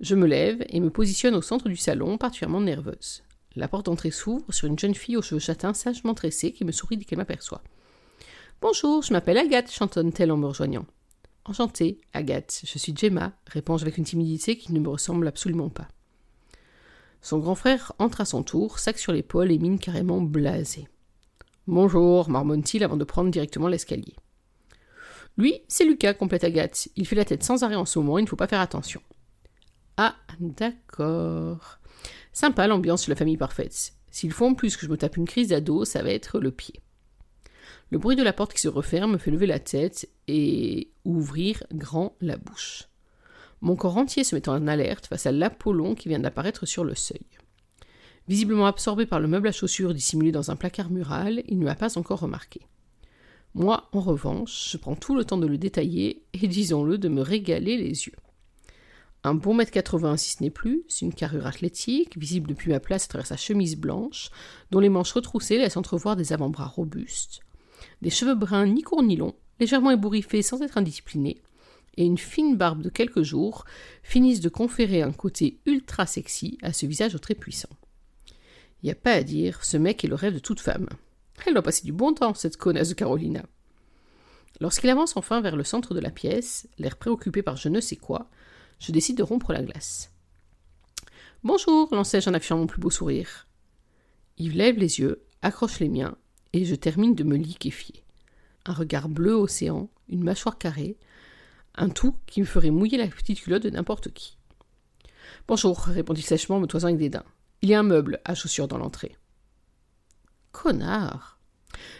Je 0.00 0.16
me 0.16 0.26
lève 0.26 0.64
et 0.68 0.80
me 0.80 0.90
positionne 0.90 1.36
au 1.36 1.42
centre 1.42 1.68
du 1.68 1.76
salon, 1.76 2.18
particulièrement 2.18 2.60
nerveuse. 2.60 3.22
La 3.54 3.68
porte 3.68 3.86
d'entrée 3.86 4.10
s'ouvre 4.10 4.52
sur 4.52 4.66
une 4.66 4.78
jeune 4.78 4.96
fille 4.96 5.16
aux 5.16 5.22
cheveux 5.22 5.38
châtains 5.38 5.72
sagement 5.72 6.14
tressés 6.14 6.50
qui 6.50 6.64
me 6.64 6.72
sourit 6.72 6.96
dès 6.96 7.04
qu'elle 7.04 7.18
m'aperçoit. 7.18 7.62
Bonjour, 8.60 9.04
je 9.04 9.12
m'appelle 9.12 9.38
Agathe, 9.38 9.70
chantonne-t-elle 9.70 10.32
en 10.32 10.36
me 10.36 10.48
rejoignant. 10.48 10.86
Enchantée, 11.44 12.00
Agathe, 12.14 12.62
je 12.64 12.76
suis 12.76 12.96
Gemma, 12.96 13.32
réponds-je 13.46 13.84
avec 13.84 13.96
une 13.96 14.04
timidité 14.04 14.58
qui 14.58 14.72
ne 14.72 14.80
me 14.80 14.88
ressemble 14.88 15.28
absolument 15.28 15.70
pas. 15.70 15.86
Son 17.22 17.38
grand 17.38 17.54
frère 17.54 17.92
entre 18.00 18.22
à 18.22 18.24
son 18.24 18.42
tour, 18.42 18.80
sac 18.80 18.98
sur 18.98 19.12
l'épaule 19.12 19.52
et 19.52 19.58
mine 19.58 19.78
carrément 19.78 20.20
blasée. 20.20 20.88
Bonjour, 21.68 22.28
marmonne-t-il 22.28 22.82
avant 22.82 22.96
de 22.96 23.04
prendre 23.04 23.30
directement 23.30 23.68
l'escalier. 23.68 24.16
Lui, 25.40 25.62
c'est 25.68 25.86
Lucas, 25.86 26.12
complète 26.12 26.44
Agathe. 26.44 26.88
Il 26.96 27.06
fait 27.06 27.16
la 27.16 27.24
tête 27.24 27.42
sans 27.42 27.62
arrêt 27.62 27.74
en 27.74 27.86
ce 27.86 27.98
moment, 27.98 28.18
il 28.18 28.24
ne 28.24 28.28
faut 28.28 28.36
pas 28.36 28.46
faire 28.46 28.60
attention. 28.60 29.00
Ah, 29.96 30.14
d'accord. 30.38 31.78
Sympa 32.34 32.66
l'ambiance 32.66 33.06
de 33.06 33.10
la 33.10 33.16
famille 33.16 33.38
parfaite. 33.38 33.94
S'il 34.10 34.32
faut 34.32 34.44
en 34.44 34.52
plus 34.52 34.76
que 34.76 34.84
je 34.84 34.90
me 34.90 34.98
tape 34.98 35.16
une 35.16 35.26
crise 35.26 35.48
d'ado, 35.48 35.86
ça 35.86 36.02
va 36.02 36.10
être 36.10 36.40
le 36.40 36.50
pied. 36.50 36.82
Le 37.88 37.96
bruit 37.96 38.16
de 38.16 38.22
la 38.22 38.34
porte 38.34 38.52
qui 38.52 38.60
se 38.60 38.68
referme 38.68 39.12
me 39.12 39.18
fait 39.18 39.30
lever 39.30 39.46
la 39.46 39.58
tête 39.58 40.10
et 40.28 40.90
ouvrir 41.06 41.64
grand 41.72 42.16
la 42.20 42.36
bouche. 42.36 42.90
Mon 43.62 43.76
corps 43.76 43.96
entier 43.96 44.24
se 44.24 44.34
met 44.34 44.46
en 44.46 44.66
alerte 44.66 45.06
face 45.06 45.24
à 45.24 45.32
l'Apollon 45.32 45.94
qui 45.94 46.10
vient 46.10 46.18
d'apparaître 46.18 46.66
sur 46.66 46.84
le 46.84 46.94
seuil. 46.94 47.26
Visiblement 48.28 48.66
absorbé 48.66 49.06
par 49.06 49.20
le 49.20 49.28
meuble 49.28 49.48
à 49.48 49.52
chaussures 49.52 49.94
dissimulé 49.94 50.32
dans 50.32 50.50
un 50.50 50.56
placard 50.56 50.90
mural, 50.90 51.42
il 51.48 51.58
ne 51.58 51.64
m'a 51.64 51.76
pas 51.76 51.96
encore 51.96 52.20
remarqué. 52.20 52.60
Moi, 53.54 53.88
en 53.92 54.00
revanche, 54.00 54.70
je 54.72 54.76
prends 54.76 54.94
tout 54.94 55.16
le 55.16 55.24
temps 55.24 55.38
de 55.38 55.46
le 55.46 55.58
détailler 55.58 56.22
et, 56.32 56.46
disons-le, 56.46 56.98
de 56.98 57.08
me 57.08 57.20
régaler 57.20 57.76
les 57.76 58.06
yeux. 58.06 58.14
Un 59.22 59.34
bon 59.34 59.54
mètre 59.54 59.72
quatre-vingts 59.72 60.16
si 60.16 60.30
ce 60.30 60.42
n'est 60.42 60.50
plus, 60.50 60.84
c'est 60.88 61.04
une 61.04 61.12
carrure 61.12 61.46
athlétique, 61.46 62.16
visible 62.16 62.48
depuis 62.48 62.70
ma 62.70 62.80
place 62.80 63.04
à 63.04 63.08
travers 63.08 63.26
sa 63.26 63.36
chemise 63.36 63.76
blanche, 63.76 64.30
dont 64.70 64.80
les 64.80 64.88
manches 64.88 65.12
retroussées 65.12 65.58
laissent 65.58 65.76
entrevoir 65.76 66.16
des 66.16 66.32
avant-bras 66.32 66.68
robustes, 66.68 67.40
des 68.00 68.08
cheveux 68.08 68.34
bruns 68.34 68.66
ni 68.66 68.82
courts 68.82 69.02
ni 69.02 69.16
longs, 69.16 69.34
légèrement 69.58 69.90
ébouriffés 69.90 70.42
sans 70.42 70.62
être 70.62 70.78
indisciplinés, 70.78 71.42
et 71.96 72.04
une 72.04 72.18
fine 72.18 72.56
barbe 72.56 72.82
de 72.82 72.88
quelques 72.88 73.22
jours 73.22 73.64
finissent 74.02 74.40
de 74.40 74.48
conférer 74.48 75.02
un 75.02 75.12
côté 75.12 75.58
ultra 75.66 76.06
sexy 76.06 76.56
à 76.62 76.72
ce 76.72 76.86
visage 76.86 77.20
très 77.20 77.34
puissant. 77.34 77.68
Y 78.82 78.90
a 78.90 78.94
pas 78.94 79.12
à 79.12 79.22
dire, 79.22 79.62
ce 79.64 79.76
mec 79.76 80.02
est 80.04 80.08
le 80.08 80.14
rêve 80.14 80.34
de 80.34 80.38
toute 80.38 80.60
femme. 80.60 80.88
Elle 81.46 81.54
doit 81.54 81.62
passer 81.62 81.84
du 81.84 81.92
bon 81.92 82.12
temps, 82.12 82.34
cette 82.34 82.56
connasse 82.56 82.90
de 82.90 82.94
Carolina. 82.94 83.44
Lorsqu'il 84.60 84.90
avance 84.90 85.16
enfin 85.16 85.40
vers 85.40 85.56
le 85.56 85.64
centre 85.64 85.94
de 85.94 86.00
la 86.00 86.10
pièce, 86.10 86.68
l'air 86.78 86.96
préoccupé 86.96 87.42
par 87.42 87.56
je 87.56 87.68
ne 87.68 87.80
sais 87.80 87.96
quoi, 87.96 88.28
je 88.78 88.92
décide 88.92 89.16
de 89.16 89.22
rompre 89.22 89.52
la 89.52 89.62
glace. 89.62 90.12
Bonjour, 91.42 91.88
lançai-je 91.94 92.28
en 92.28 92.34
affichant 92.34 92.58
mon 92.58 92.66
plus 92.66 92.80
beau 92.80 92.90
sourire. 92.90 93.46
Il 94.36 94.56
lève 94.56 94.76
les 94.76 95.00
yeux, 95.00 95.22
accroche 95.40 95.80
les 95.80 95.88
miens 95.88 96.16
et 96.52 96.64
je 96.64 96.74
termine 96.74 97.14
de 97.14 97.24
me 97.24 97.36
liquéfier. 97.36 98.04
Un 98.66 98.74
regard 98.74 99.08
bleu 99.08 99.32
océan, 99.32 99.88
une 100.08 100.22
mâchoire 100.22 100.58
carrée, 100.58 100.98
un 101.74 101.88
tout 101.88 102.14
qui 102.26 102.40
me 102.40 102.46
ferait 102.46 102.70
mouiller 102.70 102.98
la 102.98 103.06
petite 103.06 103.40
culotte 103.40 103.62
de 103.62 103.70
n'importe 103.70 104.12
qui. 104.12 104.36
Bonjour, 105.48 105.78
répondit 105.78 106.22
sèchement, 106.22 106.60
me 106.60 106.66
toisant 106.66 106.88
avec 106.88 106.98
dédain. 106.98 107.24
Il 107.62 107.70
y 107.70 107.74
a 107.74 107.80
un 107.80 107.84
meuble 107.84 108.20
à 108.24 108.34
chaussures 108.34 108.68
dans 108.68 108.78
l'entrée. 108.78 109.16
Connard 110.52 111.38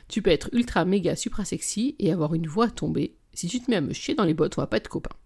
Tu 0.08 0.22
peux 0.22 0.30
être 0.30 0.50
ultra 0.52 0.84
méga 0.84 1.16
supra 1.16 1.44
sexy 1.44 1.96
et 1.98 2.12
avoir 2.12 2.34
une 2.34 2.46
voix 2.46 2.70
tombée. 2.70 3.16
Si 3.32 3.48
tu 3.48 3.60
te 3.60 3.70
mets 3.70 3.76
à 3.76 3.80
me 3.80 3.92
chier 3.92 4.14
dans 4.14 4.24
les 4.24 4.34
bottes, 4.34 4.58
on 4.58 4.62
va 4.62 4.66
pas 4.66 4.78
être 4.78 4.88
copains. 4.88 5.16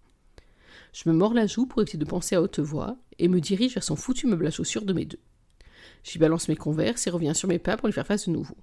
Je 0.93 1.09
me 1.09 1.13
mords 1.13 1.33
la 1.33 1.47
joue 1.47 1.65
pour 1.65 1.81
éviter 1.81 1.97
de 1.97 2.05
penser 2.05 2.35
à 2.35 2.41
haute 2.41 2.59
voix 2.59 2.95
et 3.19 3.27
me 3.27 3.41
dirige 3.41 3.73
vers 3.73 3.83
son 3.83 3.95
foutu 3.95 4.27
meuble 4.27 4.47
à 4.47 4.51
chaussures 4.51 4.85
de 4.85 4.93
mes 4.93 5.05
deux. 5.05 5.19
J'y 6.03 6.19
balance 6.19 6.47
mes 6.47 6.55
converses 6.55 7.07
et 7.07 7.09
reviens 7.09 7.33
sur 7.33 7.49
mes 7.49 7.59
pas 7.59 7.77
pour 7.77 7.87
lui 7.87 7.93
faire 7.93 8.07
face 8.07 8.27
de 8.27 8.31
nouveau. 8.31 8.55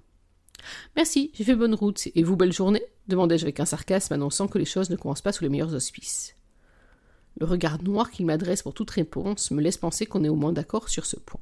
Merci, 0.96 1.30
j'ai 1.34 1.44
fait 1.44 1.56
bonne 1.56 1.74
route. 1.74 2.08
Et 2.14 2.22
vous, 2.22 2.36
belle 2.36 2.52
journée 2.52 2.82
demandai-je 3.08 3.44
avec 3.44 3.58
un 3.60 3.66
sarcasme 3.66 4.14
annonçant 4.14 4.48
que 4.48 4.58
les 4.58 4.64
choses 4.64 4.90
ne 4.90 4.96
commencent 4.96 5.22
pas 5.22 5.32
sous 5.32 5.42
les 5.42 5.50
meilleurs 5.50 5.74
auspices. 5.74 6.36
Le 7.38 7.46
regard 7.46 7.82
noir 7.82 8.10
qu'il 8.10 8.26
m'adresse 8.26 8.62
pour 8.62 8.74
toute 8.74 8.90
réponse 8.90 9.50
me 9.50 9.60
laisse 9.60 9.76
penser 9.76 10.06
qu'on 10.06 10.24
est 10.24 10.28
au 10.28 10.36
moins 10.36 10.52
d'accord 10.52 10.88
sur 10.88 11.04
ce 11.04 11.16
point. 11.16 11.40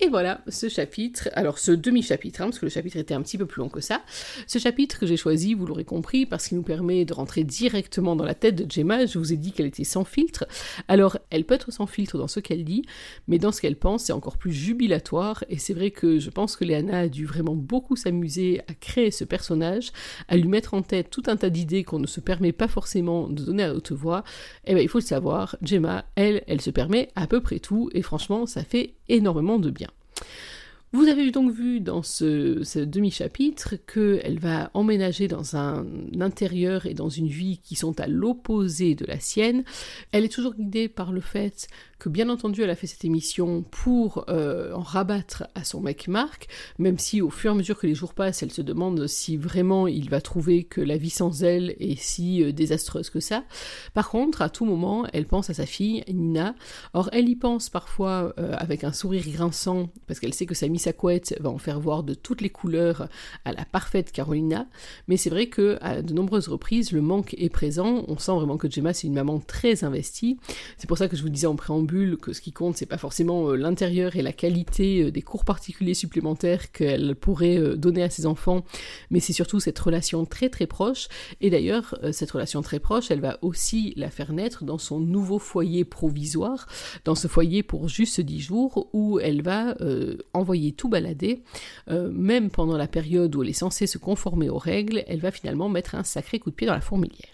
Et 0.00 0.08
voilà 0.08 0.40
ce 0.46 0.68
chapitre, 0.68 1.28
alors 1.32 1.58
ce 1.58 1.72
demi-chapitre, 1.72 2.40
hein, 2.40 2.44
parce 2.44 2.60
que 2.60 2.66
le 2.66 2.70
chapitre 2.70 2.98
était 2.98 3.14
un 3.14 3.22
petit 3.22 3.36
peu 3.36 3.46
plus 3.46 3.60
long 3.60 3.68
que 3.68 3.80
ça. 3.80 4.02
Ce 4.46 4.60
chapitre 4.60 5.00
que 5.00 5.06
j'ai 5.06 5.16
choisi, 5.16 5.54
vous 5.54 5.66
l'aurez 5.66 5.84
compris, 5.84 6.24
parce 6.24 6.46
qu'il 6.46 6.56
nous 6.56 6.62
permet 6.62 7.04
de 7.04 7.12
rentrer 7.12 7.42
directement 7.42 8.14
dans 8.14 8.24
la 8.24 8.34
tête 8.34 8.54
de 8.54 8.70
Gemma. 8.70 9.06
Je 9.06 9.18
vous 9.18 9.32
ai 9.32 9.36
dit 9.36 9.50
qu'elle 9.50 9.66
était 9.66 9.82
sans 9.82 10.04
filtre. 10.04 10.46
Alors, 10.86 11.18
elle 11.30 11.44
peut 11.44 11.54
être 11.54 11.72
sans 11.72 11.88
filtre 11.88 12.16
dans 12.16 12.28
ce 12.28 12.38
qu'elle 12.38 12.64
dit, 12.64 12.84
mais 13.26 13.40
dans 13.40 13.50
ce 13.50 13.60
qu'elle 13.60 13.74
pense, 13.74 14.04
c'est 14.04 14.12
encore 14.12 14.36
plus 14.36 14.52
jubilatoire. 14.52 15.42
Et 15.48 15.58
c'est 15.58 15.74
vrai 15.74 15.90
que 15.90 16.20
je 16.20 16.30
pense 16.30 16.54
que 16.54 16.64
Léana 16.64 17.00
a 17.00 17.08
dû 17.08 17.26
vraiment 17.26 17.56
beaucoup 17.56 17.96
s'amuser 17.96 18.60
à 18.68 18.74
créer 18.74 19.10
ce 19.10 19.24
personnage, 19.24 19.90
à 20.28 20.36
lui 20.36 20.46
mettre 20.46 20.74
en 20.74 20.82
tête 20.82 21.10
tout 21.10 21.24
un 21.26 21.36
tas 21.36 21.50
d'idées 21.50 21.82
qu'on 21.82 21.98
ne 21.98 22.06
se 22.06 22.20
permet 22.20 22.52
pas 22.52 22.68
forcément 22.68 23.26
de 23.26 23.42
donner 23.42 23.64
à 23.64 23.74
haute 23.74 23.90
voix. 23.90 24.22
Et 24.64 24.70
eh 24.70 24.74
bien, 24.74 24.82
il 24.84 24.88
faut 24.88 24.98
le 24.98 25.04
savoir, 25.04 25.56
Gemma, 25.60 26.04
elle, 26.14 26.44
elle 26.46 26.60
se 26.60 26.70
permet 26.70 27.08
à 27.16 27.26
peu 27.26 27.40
près 27.40 27.58
tout, 27.58 27.90
et 27.94 28.02
franchement, 28.02 28.46
ça 28.46 28.62
fait 28.62 28.94
énormément 29.08 29.58
de 29.58 29.70
bien. 29.70 29.87
Vous 30.92 31.06
avez 31.06 31.30
donc 31.30 31.52
vu 31.52 31.80
dans 31.80 32.02
ce, 32.02 32.82
demi-chapitre 32.82 33.74
qu'elle 33.76 34.38
va 34.38 34.70
emménager 34.72 35.28
dans 35.28 35.54
un 35.54 35.84
intérieur 36.18 36.86
et 36.86 36.94
dans 36.94 37.10
une 37.10 37.28
vie 37.28 37.58
qui 37.58 37.76
sont 37.76 38.00
à 38.00 38.06
l'opposé 38.06 38.94
de 38.94 39.04
la 39.04 39.20
sienne. 39.20 39.64
Elle 40.12 40.24
est 40.24 40.32
toujours 40.32 40.54
guidée 40.54 40.88
par 40.88 41.12
le 41.12 41.20
fait 41.20 41.68
que 41.98 42.08
bien 42.08 42.28
entendu 42.28 42.62
elle 42.62 42.70
a 42.70 42.76
fait 42.76 42.86
cette 42.86 43.04
émission 43.04 43.64
pour 43.70 44.24
euh, 44.28 44.72
en 44.72 44.80
rabattre 44.80 45.44
à 45.54 45.64
son 45.64 45.80
mec 45.80 46.08
Marc, 46.08 46.48
même 46.78 46.98
si 46.98 47.20
au 47.20 47.30
fur 47.30 47.50
et 47.50 47.54
à 47.54 47.56
mesure 47.56 47.78
que 47.78 47.86
les 47.86 47.94
jours 47.94 48.14
passent, 48.14 48.42
elle 48.42 48.52
se 48.52 48.62
demande 48.62 49.06
si 49.06 49.36
vraiment 49.36 49.88
il 49.88 50.08
va 50.08 50.20
trouver 50.20 50.64
que 50.64 50.80
la 50.80 50.96
vie 50.96 51.10
sans 51.10 51.42
elle 51.42 51.74
est 51.80 52.00
si 52.00 52.42
euh, 52.42 52.52
désastreuse 52.52 53.10
que 53.10 53.20
ça. 53.20 53.44
Par 53.94 54.10
contre, 54.10 54.42
à 54.42 54.48
tout 54.48 54.64
moment, 54.64 55.06
elle 55.12 55.26
pense 55.26 55.50
à 55.50 55.54
sa 55.54 55.66
fille, 55.66 56.04
Nina. 56.08 56.54
Or, 56.94 57.08
elle 57.12 57.28
y 57.28 57.36
pense 57.36 57.68
parfois 57.68 58.32
euh, 58.38 58.54
avec 58.56 58.84
un 58.84 58.92
sourire 58.92 59.24
grinçant, 59.28 59.88
parce 60.06 60.20
qu'elle 60.20 60.34
sait 60.34 60.46
que 60.46 60.54
sa 60.54 60.66
sa 60.76 60.92
couette 60.92 61.34
va 61.40 61.50
en 61.50 61.58
faire 61.58 61.80
voir 61.80 62.04
de 62.04 62.14
toutes 62.14 62.42
les 62.42 62.50
couleurs 62.50 63.08
à 63.44 63.52
la 63.52 63.64
parfaite 63.64 64.12
Carolina, 64.12 64.68
mais 65.08 65.16
c'est 65.16 65.30
vrai 65.30 65.48
que 65.48 65.78
à 65.80 66.02
de 66.02 66.12
nombreuses 66.12 66.46
reprises, 66.46 66.92
le 66.92 67.00
manque 67.00 67.34
est 67.38 67.48
présent. 67.48 68.04
On 68.06 68.18
sent 68.18 68.32
vraiment 68.32 68.56
que 68.56 68.70
Gemma, 68.70 68.92
c'est 68.92 69.06
une 69.06 69.14
maman 69.14 69.40
très 69.40 69.82
investie. 69.82 70.38
C'est 70.76 70.86
pour 70.86 70.98
ça 70.98 71.08
que 71.08 71.16
je 71.16 71.22
vous 71.22 71.30
disais 71.30 71.46
en 71.46 71.56
préambule 71.56 71.87
que 72.20 72.32
ce 72.32 72.40
qui 72.40 72.52
compte, 72.52 72.76
c'est 72.76 72.86
pas 72.86 72.98
forcément 72.98 73.50
euh, 73.50 73.56
l'intérieur 73.56 74.16
et 74.16 74.22
la 74.22 74.32
qualité 74.32 75.04
euh, 75.04 75.10
des 75.10 75.22
cours 75.22 75.44
particuliers 75.44 75.94
supplémentaires 75.94 76.70
qu'elle 76.70 77.14
pourrait 77.16 77.58
euh, 77.58 77.76
donner 77.76 78.02
à 78.02 78.10
ses 78.10 78.26
enfants, 78.26 78.64
mais 79.10 79.20
c'est 79.20 79.32
surtout 79.32 79.60
cette 79.60 79.78
relation 79.78 80.24
très 80.24 80.48
très 80.48 80.66
proche. 80.66 81.08
Et 81.40 81.50
d'ailleurs, 81.50 81.98
cette 82.12 82.30
relation 82.30 82.62
très 82.62 82.78
proche, 82.78 83.10
elle 83.10 83.20
va 83.20 83.38
aussi 83.42 83.92
la 83.96 84.10
faire 84.10 84.32
naître 84.32 84.64
dans 84.64 84.78
son 84.78 85.00
nouveau 85.00 85.38
foyer 85.38 85.84
provisoire, 85.84 86.66
dans 87.04 87.14
ce 87.14 87.28
foyer 87.28 87.62
pour 87.62 87.88
juste 87.88 88.20
10 88.20 88.40
jours, 88.40 88.88
où 88.92 89.18
elle 89.20 89.42
va 89.42 89.76
envoyer 90.32 90.72
tout 90.72 90.88
balader, 90.88 91.42
même 91.88 92.50
pendant 92.50 92.76
la 92.76 92.88
période 92.88 93.34
où 93.34 93.42
elle 93.42 93.50
est 93.50 93.52
censée 93.52 93.86
se 93.86 93.98
conformer 93.98 94.48
aux 94.48 94.58
règles, 94.58 95.04
elle 95.06 95.20
va 95.20 95.30
finalement 95.30 95.68
mettre 95.68 95.94
un 95.94 96.04
sacré 96.04 96.38
coup 96.38 96.50
de 96.50 96.54
pied 96.54 96.66
dans 96.66 96.74
la 96.74 96.80
fourmilière. 96.80 97.28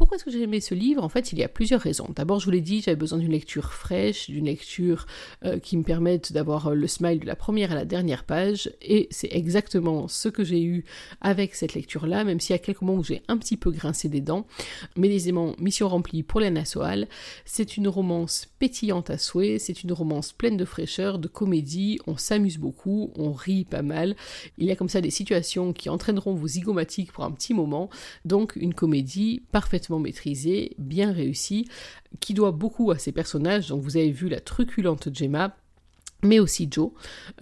Pourquoi 0.00 0.16
est-ce 0.16 0.24
que 0.24 0.30
j'ai 0.30 0.40
aimé 0.40 0.60
ce 0.60 0.74
livre? 0.74 1.04
En 1.04 1.10
fait, 1.10 1.30
il 1.30 1.38
y 1.38 1.44
a 1.44 1.48
plusieurs 1.48 1.82
raisons. 1.82 2.08
D'abord, 2.16 2.40
je 2.40 2.46
vous 2.46 2.50
l'ai 2.50 2.62
dit, 2.62 2.80
j'avais 2.80 2.96
besoin 2.96 3.18
d'une 3.18 3.32
lecture 3.32 3.74
fraîche, 3.74 4.30
d'une 4.30 4.46
lecture 4.46 5.04
euh, 5.44 5.58
qui 5.58 5.76
me 5.76 5.82
permette 5.82 6.32
d'avoir 6.32 6.68
euh, 6.68 6.74
le 6.74 6.86
smile 6.86 7.20
de 7.20 7.26
la 7.26 7.36
première 7.36 7.70
à 7.72 7.74
la 7.74 7.84
dernière 7.84 8.24
page, 8.24 8.72
et 8.80 9.08
c'est 9.10 9.28
exactement 9.30 10.08
ce 10.08 10.30
que 10.30 10.42
j'ai 10.42 10.62
eu 10.62 10.86
avec 11.20 11.54
cette 11.54 11.74
lecture-là, 11.74 12.24
même 12.24 12.40
s'il 12.40 12.54
y 12.54 12.58
a 12.58 12.58
quelques 12.58 12.80
moments 12.80 12.98
où 12.98 13.04
j'ai 13.04 13.20
un 13.28 13.36
petit 13.36 13.58
peu 13.58 13.70
grincé 13.70 14.08
des 14.08 14.22
dents. 14.22 14.46
Mais 14.96 15.14
aisément, 15.14 15.54
mission 15.58 15.86
remplie 15.86 16.22
pour 16.22 16.40
Lena 16.40 16.64
Soal. 16.64 17.06
C'est 17.44 17.76
une 17.76 17.86
romance 17.86 18.48
pétillante 18.58 19.10
à 19.10 19.18
souhait, 19.18 19.58
c'est 19.58 19.82
une 19.82 19.92
romance 19.92 20.32
pleine 20.32 20.56
de 20.56 20.64
fraîcheur, 20.64 21.18
de 21.18 21.28
comédie, 21.28 21.98
on 22.06 22.16
s'amuse 22.16 22.56
beaucoup, 22.56 23.12
on 23.16 23.32
rit 23.32 23.66
pas 23.66 23.82
mal. 23.82 24.16
Il 24.56 24.64
y 24.64 24.70
a 24.70 24.76
comme 24.76 24.88
ça 24.88 25.02
des 25.02 25.10
situations 25.10 25.74
qui 25.74 25.90
entraîneront 25.90 26.32
vos 26.32 26.48
zygomatiques 26.48 27.12
pour 27.12 27.24
un 27.24 27.32
petit 27.32 27.52
moment, 27.52 27.90
donc 28.24 28.56
une 28.56 28.72
comédie 28.72 29.42
parfaitement 29.52 29.89
maîtrisé, 29.98 30.74
bien 30.78 31.12
réussi, 31.12 31.68
qui 32.20 32.34
doit 32.34 32.52
beaucoup 32.52 32.90
à 32.90 32.98
ses 32.98 33.12
personnages. 33.12 33.68
Donc 33.68 33.82
vous 33.82 33.96
avez 33.96 34.10
vu 34.10 34.28
la 34.28 34.40
truculente 34.40 35.08
Gemma, 35.12 35.56
mais 36.22 36.38
aussi 36.38 36.68
Joe. 36.70 36.90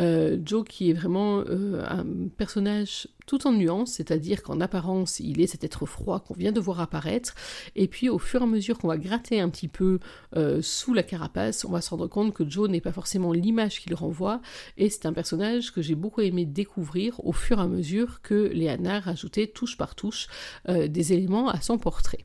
Euh, 0.01 0.39
Joe 0.45 0.65
qui 0.65 0.91
est 0.91 0.95
vraiment 0.95 1.41
euh, 1.41 1.85
un 1.89 2.05
personnage 2.37 3.09
tout 3.27 3.47
en 3.47 3.53
nuance, 3.53 3.93
c'est-à-dire 3.93 4.43
qu'en 4.43 4.61
apparence 4.61 5.21
il 5.21 5.41
est 5.41 5.47
cet 5.47 5.65
être 5.65 5.85
froid 5.85 6.21
qu'on 6.21 6.35
vient 6.35 6.53
de 6.53 6.61
voir 6.61 6.81
apparaître, 6.81 7.35
et 7.77 7.89
puis 7.89 8.09
au 8.09 8.19
fur 8.19 8.41
et 8.41 8.45
à 8.45 8.47
mesure 8.47 8.79
qu'on 8.79 8.89
va 8.89 8.97
gratter 8.97 9.41
un 9.41 9.51
petit 9.51 9.69
peu 9.69 9.99
euh, 10.37 10.63
sous 10.63 10.95
la 10.95 11.03
carapace, 11.03 11.65
on 11.65 11.71
va 11.71 11.81
se 11.81 11.91
rendre 11.91 12.07
compte 12.07 12.33
que 12.33 12.49
Joe 12.49 12.71
n'est 12.71 12.81
pas 12.81 12.93
forcément 12.93 13.33
l'image 13.33 13.81
qu'il 13.81 13.95
renvoie, 13.95 14.41
et 14.77 14.89
c'est 14.89 15.07
un 15.07 15.13
personnage 15.13 15.73
que 15.73 15.83
j'ai 15.83 15.95
beaucoup 15.95 16.23
aimé 16.23 16.47
découvrir 16.47 17.25
au 17.27 17.33
fur 17.33 17.59
et 17.59 17.63
à 17.63 17.69
mesure 17.69 18.23
que 18.23 18.51
Léana 18.53 19.01
rajoutait 19.01 19.49
touche 19.49 19.77
par 19.77 19.95
touche 19.95 20.29
des 20.67 21.13
éléments 21.13 21.49
à 21.49 21.61
son 21.61 21.79
portrait. 21.79 22.25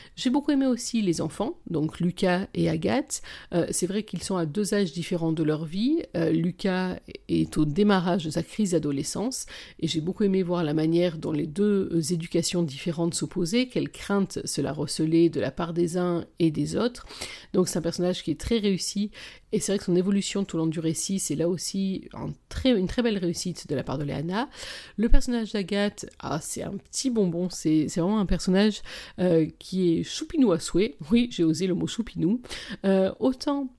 J'ai 0.17 0.29
beaucoup 0.29 0.51
aimé 0.51 0.65
aussi 0.65 1.01
les 1.01 1.21
enfants, 1.21 1.57
donc 1.69 2.01
Lucas 2.01 2.47
et 2.53 2.69
Agathe. 2.69 3.21
Euh, 3.53 3.65
c'est 3.71 3.87
vrai 3.87 4.03
qu'ils 4.03 4.21
sont 4.21 4.35
à 4.35 4.45
deux 4.45 4.73
âges 4.73 4.91
différents 4.91 5.31
de 5.31 5.41
leur 5.41 5.63
vie. 5.63 6.03
Euh, 6.17 6.31
Lucas 6.31 6.97
est 7.29 7.57
au 7.57 7.63
démarrage 7.63 8.25
de 8.25 8.29
sa 8.29 8.43
crise 8.43 8.71
d'adolescence 8.71 9.45
et 9.79 9.87
j'ai 9.87 10.01
beaucoup 10.01 10.23
aimé 10.23 10.43
voir 10.43 10.65
la 10.65 10.73
manière 10.73 11.17
dont 11.17 11.31
les 11.31 11.47
deux 11.47 11.89
euh, 11.93 12.01
éducations 12.13 12.61
différentes 12.61 13.13
s'opposaient, 13.13 13.67
quelle 13.67 13.89
crainte 13.89 14.39
cela 14.43 14.73
recelait 14.73 15.29
de 15.29 15.39
la 15.39 15.49
part 15.49 15.71
des 15.71 15.97
uns 15.97 16.25
et 16.39 16.51
des 16.51 16.75
autres. 16.75 17.05
Donc 17.53 17.69
c'est 17.69 17.79
un 17.79 17.81
personnage 17.81 18.21
qui 18.21 18.31
est 18.31 18.39
très 18.39 18.59
réussi 18.59 19.11
et 19.53 19.59
c'est 19.59 19.71
vrai 19.71 19.79
que 19.79 19.85
son 19.85 19.95
évolution 19.95 20.43
tout 20.43 20.57
au 20.57 20.59
long 20.59 20.67
du 20.67 20.79
récit, 20.79 21.19
c'est 21.19 21.35
là 21.35 21.47
aussi 21.47 22.09
une 22.65 22.87
très 22.87 23.01
belle 23.01 23.17
réussite 23.17 23.67
de 23.67 23.75
la 23.75 23.83
part 23.83 23.97
de 23.97 24.03
Léana. 24.03 24.49
Le 24.97 25.09
personnage 25.09 25.51
d'Agathe, 25.51 26.05
ah, 26.19 26.39
c'est 26.41 26.63
un 26.63 26.77
petit 26.77 27.09
bonbon, 27.09 27.49
c'est 27.49 27.87
vraiment 27.87 28.19
un 28.19 28.25
personnage 28.25 28.81
qui 29.59 29.99
est 29.99 30.00
choupinou 30.03 30.51
à 30.51 30.59
souhait. 30.59 30.95
Oui, 31.11 31.29
j'ai 31.31 31.43
osé 31.43 31.67
le 31.67 31.73
mot 31.73 31.87
choupinou. 31.87 32.41
Euh, 32.85 33.11
autant 33.19 33.69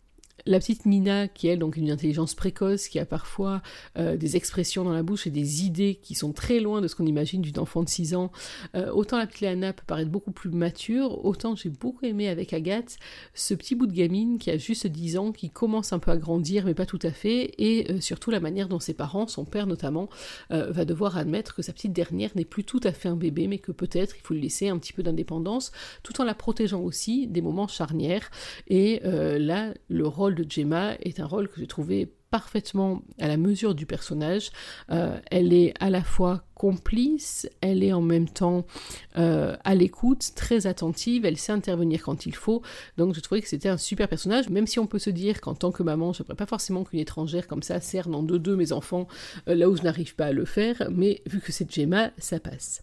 la 0.47 0.59
petite 0.59 0.87
Nina, 0.87 1.29
qui 1.29 1.49
elle 1.49 1.59
donc 1.59 1.77
une 1.77 1.91
intelligence 1.91 2.35
précoce, 2.35 2.89
qui 2.89 2.99
a 2.99 3.07
parfois 3.07 3.63
euh, 3.99 4.17
des 4.17 4.37
expressions 4.37 4.85
dans 4.85 4.93
la 4.93 5.03
bouche 5.03 5.27
et 5.27 5.31
des 5.31 5.65
idées 5.65 5.99
qui 6.03 6.15
sont 6.15 6.33
très 6.33 6.61
loin 6.61 6.81
de 6.81 6.89
ce 6.89 6.95
qu'on 6.95 7.07
imagine 7.07 7.43
d'une 7.43 7.59
enfant 7.59 7.83
de 7.83 7.89
6 7.89 8.15
ans, 8.15 8.33
euh, 8.75 8.91
autant 8.93 9.19
la 9.19 9.27
petite 9.27 9.41
Léana 9.41 9.73
peut 9.73 9.85
paraître 9.87 10.11
beaucoup 10.11 10.33
plus 10.33 10.51
mature, 10.51 11.25
autant 11.25 11.55
j'ai 11.55 11.69
beaucoup 11.69 12.05
aimé 12.05 12.29
avec 12.29 12.53
Agathe 12.53 12.97
ce 13.35 13.55
petit 13.55 13.75
bout 13.75 13.87
de 13.87 13.93
gamine 13.93 14.39
qui 14.39 14.51
a 14.51 14.57
juste 14.57 14.87
10 14.87 15.19
ans, 15.19 15.33
qui 15.33 15.51
commence 15.51 15.93
un 15.93 15.99
peu 15.99 16.11
à 16.11 16.17
grandir 16.17 16.65
mais 16.65 16.75
pas 16.75 16.87
tout 16.87 16.99
à 17.03 17.11
fait, 17.11 17.53
et 17.59 17.91
euh, 17.91 18.01
surtout 18.01 18.31
la 18.31 18.41
manière 18.41 18.69
dont 18.69 18.81
ses 18.81 18.95
parents, 18.95 19.27
son 19.27 19.45
père 19.45 19.67
notamment, 19.67 20.09
va 20.51 20.85
devoir 20.85 21.17
admettre 21.17 21.55
que 21.55 21.63
sa 21.63 21.73
petite 21.73 21.93
dernière 21.93 22.31
n'est 22.35 22.45
plus 22.45 22.65
tout 22.65 22.81
à 22.85 22.93
fait 22.93 23.09
un 23.09 23.17
bébé, 23.17 23.47
mais 23.47 23.59
que 23.59 23.73
peut-être 23.73 24.17
il 24.17 24.21
faut 24.21 24.35
lui 24.35 24.43
laisser 24.43 24.69
un 24.69 24.79
petit 24.79 24.93
peu 24.93 25.03
d'indépendance, 25.03 25.73
tout 26.03 26.21
en 26.21 26.25
la 26.25 26.35
protégeant 26.35 26.81
aussi 26.81 27.27
des 27.27 27.41
moments 27.41 27.69
charnières. 27.69 28.31
Et 28.69 29.01
là, 29.03 29.73
le 29.89 30.07
rôle 30.07 30.32
de 30.35 30.47
Gemma 30.49 30.95
est 31.01 31.21
un 31.21 31.27
rôle 31.27 31.49
que 31.49 31.61
j'ai 31.61 31.67
trouvé 31.67 32.13
parfaitement 32.33 33.03
à 33.21 33.29
la 33.29 33.37
mesure 33.37 33.75
du 33.75 33.85
personnage. 33.85 34.51
Euh, 34.91 35.21
elle 35.31 35.53
est 35.53 35.75
à 35.81 35.91
la 35.91 36.03
fois 36.03 36.45
complice, 36.55 37.49
elle 37.61 37.85
est 37.85 37.93
en 37.93 38.01
même 38.01 38.29
temps 38.29 38.65
euh, 39.19 39.55
à 39.65 39.75
l'écoute, 39.75 40.31
très 40.35 40.67
attentive, 40.67 41.27
elle 41.27 41.37
sait 41.37 41.53
intervenir 41.53 42.03
quand 42.03 42.25
il 42.25 42.35
faut. 42.35 42.63
Donc 42.97 43.15
je 43.15 43.21
trouvais 43.21 43.43
que 43.43 43.49
c'était 43.49 43.69
un 43.69 43.77
super 43.77 44.09
personnage, 44.09 44.49
même 44.49 44.67
si 44.67 44.79
on 44.79 44.87
peut 44.87 44.99
se 44.99 45.11
dire 45.11 45.41
qu'en 45.43 45.55
tant 45.55 45.73
que 45.73 45.83
maman, 45.83 46.15
je 46.15 46.23
ne 46.27 46.35
pas 46.35 46.47
forcément 46.47 46.85
qu'une 46.85 47.01
étrangère 47.01 47.47
comme 47.47 47.63
ça 47.63 47.81
cerne 47.81 48.15
en 48.15 48.23
deux-deux 48.23 48.57
mes 48.57 48.73
enfants 48.73 49.09
euh, 49.49 49.55
là 49.55 49.69
où 49.69 49.77
je 49.77 49.83
n'arrive 49.83 50.15
pas 50.15 50.27
à 50.27 50.33
le 50.33 50.47
faire, 50.47 50.89
mais 50.91 51.21
vu 51.27 51.41
que 51.41 51.53
c'est 51.53 51.71
Gemma, 51.71 52.13
ça 52.17 52.41
passe 52.41 52.83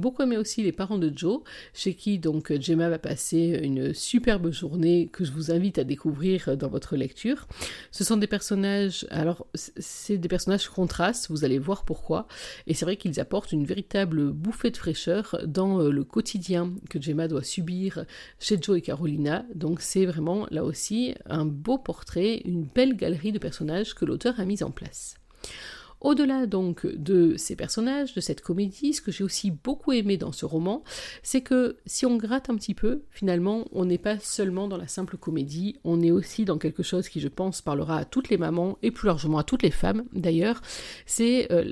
beaucoup 0.00 0.22
aimé 0.22 0.36
aussi 0.36 0.62
les 0.62 0.72
parents 0.72 0.98
de 0.98 1.12
Joe, 1.14 1.40
chez 1.74 1.94
qui 1.94 2.18
donc 2.18 2.52
Gemma 2.60 2.88
va 2.88 2.98
passer 2.98 3.60
une 3.62 3.94
superbe 3.94 4.50
journée 4.50 5.08
que 5.12 5.24
je 5.24 5.32
vous 5.32 5.50
invite 5.50 5.78
à 5.78 5.84
découvrir 5.84 6.56
dans 6.56 6.68
votre 6.68 6.96
lecture. 6.96 7.46
Ce 7.90 8.02
sont 8.02 8.16
des 8.16 8.26
personnages, 8.26 9.06
alors 9.10 9.46
c'est 9.54 10.18
des 10.18 10.28
personnages 10.28 10.68
contrastes, 10.68 11.30
vous 11.30 11.44
allez 11.44 11.58
voir 11.58 11.84
pourquoi, 11.84 12.26
et 12.66 12.74
c'est 12.74 12.84
vrai 12.84 12.96
qu'ils 12.96 13.20
apportent 13.20 13.52
une 13.52 13.64
véritable 13.64 14.32
bouffée 14.32 14.70
de 14.70 14.76
fraîcheur 14.76 15.36
dans 15.46 15.80
euh, 15.80 15.90
le 15.90 16.04
quotidien 16.04 16.72
que 16.88 17.00
Gemma 17.00 17.28
doit 17.28 17.42
subir 17.42 18.04
chez 18.38 18.58
Joe 18.60 18.78
et 18.78 18.82
Carolina, 18.82 19.44
donc 19.54 19.80
c'est 19.80 20.06
vraiment 20.06 20.46
là 20.50 20.64
aussi 20.64 21.14
un 21.26 21.44
beau 21.44 21.78
portrait, 21.78 22.42
une 22.44 22.64
belle 22.64 22.96
galerie 22.96 23.32
de 23.32 23.38
personnages 23.38 23.94
que 23.94 24.04
l'auteur 24.04 24.40
a 24.40 24.44
mis 24.44 24.62
en 24.62 24.70
place. 24.70 25.16
Au-delà 26.00 26.46
donc 26.46 26.86
de 26.86 27.36
ces 27.36 27.56
personnages, 27.56 28.14
de 28.14 28.20
cette 28.20 28.40
comédie, 28.40 28.92
ce 28.94 29.02
que 29.02 29.12
j'ai 29.12 29.24
aussi 29.24 29.50
beaucoup 29.50 29.92
aimé 29.92 30.16
dans 30.16 30.32
ce 30.32 30.44
roman, 30.44 30.82
c'est 31.22 31.42
que 31.42 31.76
si 31.86 32.06
on 32.06 32.16
gratte 32.16 32.50
un 32.50 32.56
petit 32.56 32.74
peu, 32.74 33.02
finalement, 33.10 33.64
on 33.72 33.84
n'est 33.84 33.98
pas 33.98 34.18
seulement 34.18 34.68
dans 34.68 34.76
la 34.76 34.88
simple 34.88 35.16
comédie, 35.16 35.78
on 35.84 36.00
est 36.00 36.10
aussi 36.10 36.44
dans 36.44 36.58
quelque 36.58 36.82
chose 36.82 37.08
qui, 37.08 37.20
je 37.20 37.28
pense, 37.28 37.62
parlera 37.62 37.98
à 37.98 38.04
toutes 38.04 38.30
les 38.30 38.38
mamans 38.38 38.78
et 38.82 38.90
plus 38.90 39.06
largement 39.06 39.38
à 39.38 39.44
toutes 39.44 39.62
les 39.62 39.70
femmes 39.70 40.04
d'ailleurs, 40.12 40.60
c'est 41.06 41.50
euh, 41.52 41.64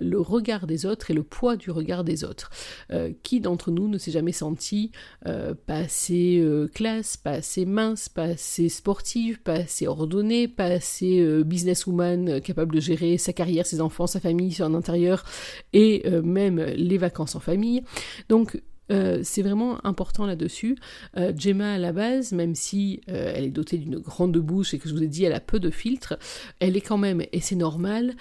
le 0.00 0.20
regard 0.20 0.66
des 0.66 0.86
autres 0.86 1.10
et 1.10 1.14
le 1.14 1.22
poids 1.22 1.56
du 1.56 1.70
regard 1.70 2.04
des 2.04 2.24
autres. 2.24 2.50
Euh, 2.90 3.12
qui 3.22 3.40
d'entre 3.40 3.70
nous 3.70 3.88
ne 3.88 3.98
s'est 3.98 4.10
jamais 4.10 4.32
senti 4.32 4.90
euh, 5.26 5.54
pas 5.54 5.76
assez 5.76 6.42
classe, 6.74 7.16
pas 7.16 7.32
assez 7.32 7.64
mince, 7.64 8.08
pas 8.08 8.24
assez 8.24 8.68
sportive, 8.68 9.40
pas 9.40 9.54
assez 9.54 9.86
ordonnée, 9.86 10.48
pas 10.48 10.64
assez 10.64 11.42
businesswoman 11.44 12.40
capable 12.40 12.74
de 12.74 12.80
gérer 12.80 13.18
sa 13.18 13.32
carrière, 13.32 13.61
ses 13.66 13.80
enfants, 13.80 14.06
sa 14.06 14.20
famille, 14.20 14.52
son 14.52 14.74
intérieur 14.74 15.24
et 15.72 16.08
même 16.22 16.60
les 16.60 16.98
vacances 16.98 17.34
en 17.34 17.40
famille. 17.40 17.82
Donc 18.28 18.60
euh, 18.92 19.20
c'est 19.22 19.42
vraiment 19.42 19.84
important 19.86 20.26
là-dessus. 20.26 20.76
Euh, 21.16 21.32
Gemma, 21.36 21.74
à 21.74 21.78
la 21.78 21.92
base, 21.92 22.32
même 22.32 22.54
si 22.54 23.00
euh, 23.08 23.32
elle 23.34 23.44
est 23.44 23.50
dotée 23.50 23.78
d'une 23.78 23.98
grande 23.98 24.36
bouche 24.36 24.74
et 24.74 24.78
que 24.78 24.88
je 24.88 24.94
vous 24.94 25.02
ai 25.02 25.08
dit, 25.08 25.24
elle 25.24 25.32
a 25.32 25.40
peu 25.40 25.58
de 25.58 25.70
filtres, 25.70 26.14
elle 26.60 26.76
est 26.76 26.80
quand 26.80 26.98
même, 26.98 27.22
et 27.32 27.40
c'est 27.40 27.56
normal, 27.56 28.14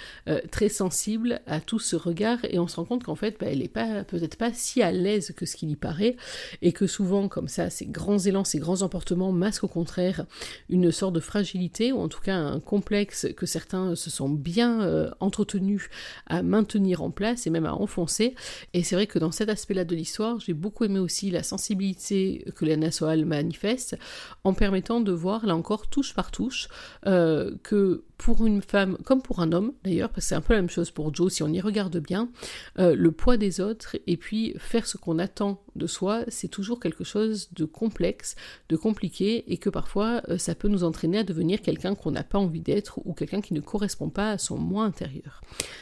très 0.51 0.69
sensible 0.69 1.41
à 1.47 1.59
tout 1.59 1.79
ce 1.79 1.95
regard 1.95 2.39
et 2.45 2.59
on 2.59 2.67
se 2.67 2.75
rend 2.77 2.85
compte 2.85 3.03
qu'en 3.03 3.15
fait, 3.15 3.37
bah, 3.39 3.47
elle 3.49 3.59
n'est 3.59 3.67
pas, 3.67 4.03
peut-être 4.03 4.37
pas 4.37 4.53
si 4.53 4.81
à 4.81 4.91
l'aise 4.91 5.33
que 5.35 5.45
ce 5.45 5.55
qu'il 5.55 5.69
y 5.69 5.75
paraît 5.75 6.15
et 6.61 6.71
que 6.71 6.87
souvent, 6.87 7.27
comme 7.27 7.47
ça, 7.47 7.69
ces 7.69 7.85
grands 7.85 8.17
élans, 8.17 8.43
ces 8.43 8.59
grands 8.59 8.81
emportements 8.81 9.31
masquent 9.31 9.65
au 9.65 9.67
contraire 9.67 10.25
une 10.69 10.91
sorte 10.91 11.13
de 11.13 11.19
fragilité 11.19 11.91
ou 11.91 11.99
en 11.99 12.07
tout 12.07 12.21
cas 12.21 12.35
un 12.35 12.59
complexe 12.59 13.27
que 13.35 13.45
certains 13.45 13.95
se 13.95 14.09
sont 14.09 14.29
bien 14.29 15.11
entretenus 15.19 15.89
à 16.27 16.43
maintenir 16.43 17.01
en 17.01 17.11
place 17.11 17.47
et 17.47 17.49
même 17.49 17.65
à 17.65 17.73
enfoncer. 17.73 18.35
Et 18.73 18.83
c'est 18.83 18.95
vrai 18.95 19.07
que 19.07 19.19
dans 19.19 19.31
cet 19.31 19.49
aspect-là 19.49 19.85
de 19.85 19.95
l'histoire, 19.95 20.39
j'ai 20.39 20.53
beaucoup 20.61 20.85
aimé 20.85 20.99
aussi 20.99 21.31
la 21.31 21.43
sensibilité 21.43 22.45
que 22.55 22.63
Léana 22.63 22.91
Soal 22.91 23.25
manifeste 23.25 23.97
en 24.43 24.53
permettant 24.53 25.01
de 25.01 25.11
voir, 25.11 25.45
là 25.45 25.55
encore, 25.55 25.87
touche 25.87 26.13
par 26.13 26.31
touche, 26.31 26.69
euh, 27.07 27.55
que 27.63 28.03
pour 28.17 28.45
une 28.45 28.61
femme, 28.61 28.97
comme 29.03 29.23
pour 29.23 29.39
un 29.39 29.51
homme 29.51 29.73
d'ailleurs, 29.83 30.09
parce 30.09 30.25
que 30.25 30.29
c'est 30.29 30.35
un 30.35 30.41
peu 30.41 30.53
la 30.53 30.61
même 30.61 30.69
chose 30.69 30.91
pour 30.91 31.13
Joe 31.13 31.33
si 31.33 31.41
on 31.41 31.47
y 31.47 31.59
regarde 31.59 31.97
bien, 31.97 32.29
euh, 32.77 32.95
le 32.95 33.11
poids 33.11 33.35
des 33.35 33.59
autres 33.59 33.97
et 34.05 34.15
puis 34.15 34.53
faire 34.59 34.85
ce 34.85 34.97
qu'on 34.97 35.17
attend 35.17 35.63
de 35.75 35.87
soi, 35.87 36.23
c'est 36.27 36.47
toujours 36.47 36.79
quelque 36.79 37.03
chose 37.03 37.49
de 37.53 37.65
complexe, 37.65 38.35
de 38.69 38.75
compliqué 38.75 39.51
et 39.51 39.57
que 39.57 39.71
parfois 39.71 40.21
euh, 40.29 40.37
ça 40.37 40.53
peut 40.53 40.67
nous 40.67 40.83
entraîner 40.83 41.19
à 41.19 41.23
devenir 41.23 41.61
quelqu'un 41.61 41.95
qu'on 41.95 42.11
n'a 42.11 42.23
pas 42.23 42.37
envie 42.37 42.61
d'être 42.61 42.99
ou 43.05 43.13
quelqu'un 43.13 43.41
qui 43.41 43.55
ne 43.55 43.59
correspond 43.59 44.09
pas 44.09 44.31
à 44.31 44.37
son 44.37 44.57
moi 44.57 44.83
intérieur. 44.83 45.41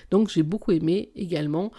Donc 0.10 0.30
j'ai 0.30 0.44
beaucoup 0.44 0.72
aimé 0.72 1.12
également 1.16 1.72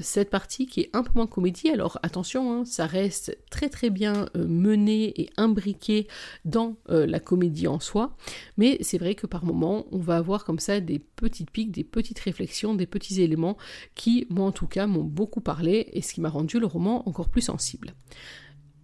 cette 0.00 0.30
partie 0.30 0.66
qui 0.66 0.80
est 0.80 0.90
un 0.94 1.02
peu 1.02 1.10
moins 1.14 1.26
comédie. 1.26 1.68
Alors 1.68 1.98
attention, 2.02 2.37
hein, 2.42 2.64
ça 2.64 2.86
reste 2.86 3.38
très 3.50 3.68
très 3.68 3.90
bien 3.90 4.28
mené 4.34 5.20
et 5.20 5.30
imbriqué 5.36 6.06
dans 6.44 6.76
la 6.88 7.20
comédie 7.20 7.66
en 7.66 7.80
soi, 7.80 8.16
mais 8.56 8.78
c'est 8.80 8.98
vrai 8.98 9.14
que 9.14 9.26
par 9.26 9.44
moments 9.44 9.86
on 9.92 9.98
va 9.98 10.16
avoir 10.16 10.44
comme 10.44 10.58
ça 10.58 10.80
des 10.80 10.98
petites 10.98 11.50
piques, 11.50 11.70
des 11.70 11.84
petites 11.84 12.18
réflexions, 12.18 12.74
des 12.74 12.86
petits 12.86 13.20
éléments 13.22 13.56
qui, 13.94 14.26
moi 14.30 14.46
en 14.46 14.52
tout 14.52 14.66
cas, 14.66 14.86
m'ont 14.86 15.04
beaucoup 15.04 15.40
parlé 15.40 15.88
et 15.92 16.02
ce 16.02 16.14
qui 16.14 16.20
m'a 16.20 16.28
rendu 16.28 16.58
le 16.58 16.66
roman 16.66 17.08
encore 17.08 17.28
plus 17.28 17.42
sensible. 17.42 17.94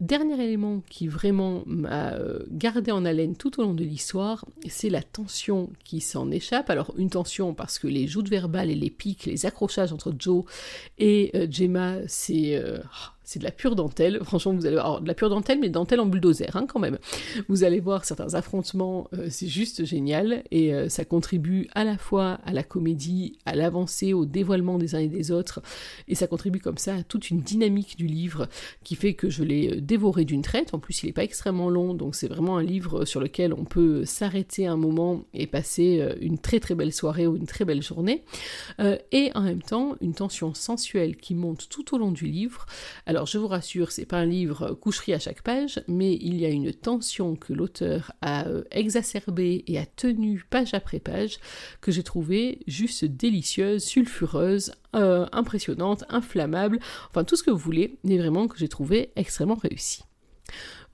Dernier 0.01 0.43
élément 0.43 0.83
qui 0.91 1.07
vraiment 1.07 1.63
m'a 1.67 2.15
euh, 2.15 2.41
gardé 2.51 2.91
en 2.91 3.05
haleine 3.05 3.37
tout 3.37 3.61
au 3.61 3.63
long 3.63 3.75
de 3.75 3.85
l'histoire, 3.85 4.45
c'est 4.69 4.91
la 4.91 5.03
tension 5.03 5.71
qui 5.85 6.01
s'en 6.01 6.33
échappe. 6.33 6.69
Alors 6.69 6.93
une 6.99 7.11
tension 7.11 7.55
parce 7.55 7.79
que 7.79 7.87
les 7.87 8.09
joutes 8.09 8.29
verbales 8.29 8.71
et 8.71 8.75
les 8.75 8.91
pics, 8.91 9.25
les 9.27 9.47
accrochages 9.47 9.93
entre 9.93 10.13
Joe 10.19 10.45
et 10.99 11.31
euh, 11.37 11.47
Gemma, 11.49 11.99
c'est 12.09 12.57
euh, 12.57 12.81
c'est 13.25 13.39
de 13.39 13.45
la 13.45 13.51
pure 13.51 13.75
dentelle. 13.75 14.21
Franchement, 14.23 14.53
vous 14.53 14.67
allez 14.67 14.77
voir, 14.77 15.01
de 15.01 15.09
la 15.09 15.15
pure 15.15 15.31
dentelle, 15.31 15.59
mais 15.59 15.71
dentelle 15.71 16.01
en 16.01 16.07
bulldozer, 16.07 16.55
hein, 16.55 16.67
quand 16.69 16.79
même. 16.79 16.99
Vous 17.49 17.65
allez 17.65 17.81
voir 17.81 18.05
certains 18.05 18.35
affrontements, 18.35 19.09
euh, 19.15 19.27
c'est 19.31 19.49
juste 19.49 19.85
génial, 19.85 20.45
et 20.51 20.75
euh, 20.75 20.89
ça 20.89 21.05
contribue 21.05 21.69
à 21.75 21.85
la 21.85 21.99
fois 21.99 22.39
à 22.45 22.53
la 22.53 22.63
comédie, 22.63 23.39
à 23.47 23.55
l'avancée, 23.55 24.13
au 24.13 24.27
dévoilement 24.27 24.79
des 24.79 24.95
uns 24.95 25.01
et 25.01 25.09
des 25.09 25.31
autres, 25.31 25.63
et 26.07 26.15
ça 26.15 26.27
contribue 26.27 26.61
comme 26.61 26.79
ça 26.79 26.97
à 26.97 27.03
toute 27.03 27.31
une 27.31 27.41
dynamique 27.41 27.97
du 27.97 28.07
livre 28.07 28.49
qui 28.85 28.95
fait 28.95 29.15
que 29.15 29.31
je 29.31 29.43
l'ai 29.43 29.77
euh, 29.77 29.81
dévoré 29.81 30.25
d'une 30.25 30.43
traite. 30.43 30.75
En 30.75 30.79
plus, 30.79 31.03
il 31.03 31.07
n'est 31.07 31.13
pas 31.13 31.25
extrêmement 31.25 31.71
long, 31.71 31.95
donc 31.95 32.15
c'est 32.15 32.29
vraiment 32.29 32.59
un 32.59 32.63
livre 32.63 33.05
sur 33.05 33.21
lequel 33.21 33.55
on 33.55 33.65
peut 33.65 34.05
s'arrêter 34.05 34.67
un 34.67 34.77
moment 34.77 35.25
et 35.33 35.47
passer 35.47 36.07
une 36.21 36.39
très 36.39 36.61
très 36.61 36.75
belle 36.75 36.93
soirée 36.93 37.27
ou 37.27 37.37
une 37.37 37.47
très 37.47 37.65
belle 37.65 37.83
journée. 37.83 38.25
et 39.13 39.31
en 39.35 39.43
même 39.43 39.63
temps, 39.63 39.97
une 40.01 40.15
tension 40.15 40.55
sensuelle 40.55 41.17
qui 41.17 41.35
monte 41.35 41.69
tout 41.69 41.95
au 41.95 41.99
long 41.99 42.11
du 42.11 42.27
livre. 42.27 42.67
Alors 43.07 43.14
je 43.25 43.39
vous 43.39 43.47
rassure, 43.49 43.93
c'est 43.93 44.07
pas 44.07 44.19
un 44.19 44.27
livre 44.27 44.73
coucherie 44.75 45.15
à 45.15 45.19
chaque 45.19 45.43
page, 45.43 45.81
mais 45.89 46.15
il 46.21 46.37
y 46.37 46.45
a 46.45 46.49
une 46.49 46.73
tension 46.73 47.37
que 47.37 47.53
l'auteur 47.53 48.13
a 48.21 48.47
euh, 48.47 48.65
exacerbée 48.71 49.65
et 49.67 49.79
a 49.79 49.87
tenue 49.87 50.45
page 50.51 50.75
après 50.75 50.99
page 50.99 51.39
que 51.81 51.93
j'ai 51.93 52.03
trouvée 52.03 52.61
juste 52.67 53.05
délicieuse, 53.05 53.85
sulfureuse, 53.85 54.73
euh, 54.97 55.27
impressionnante, 55.33 56.05
inflammable, 56.09 56.79
enfin 57.09 57.25
tout 57.25 57.37
ce 57.37 57.43
que 57.43 57.51
vous 57.51 57.59
voulez, 57.59 57.99
mais 58.05 58.19
vraiment 58.19 58.49
que 58.49 58.59
j'ai 58.59 58.69
trouvé 58.69 59.11
extrêmement 59.17 59.55
réussi. 59.55 60.03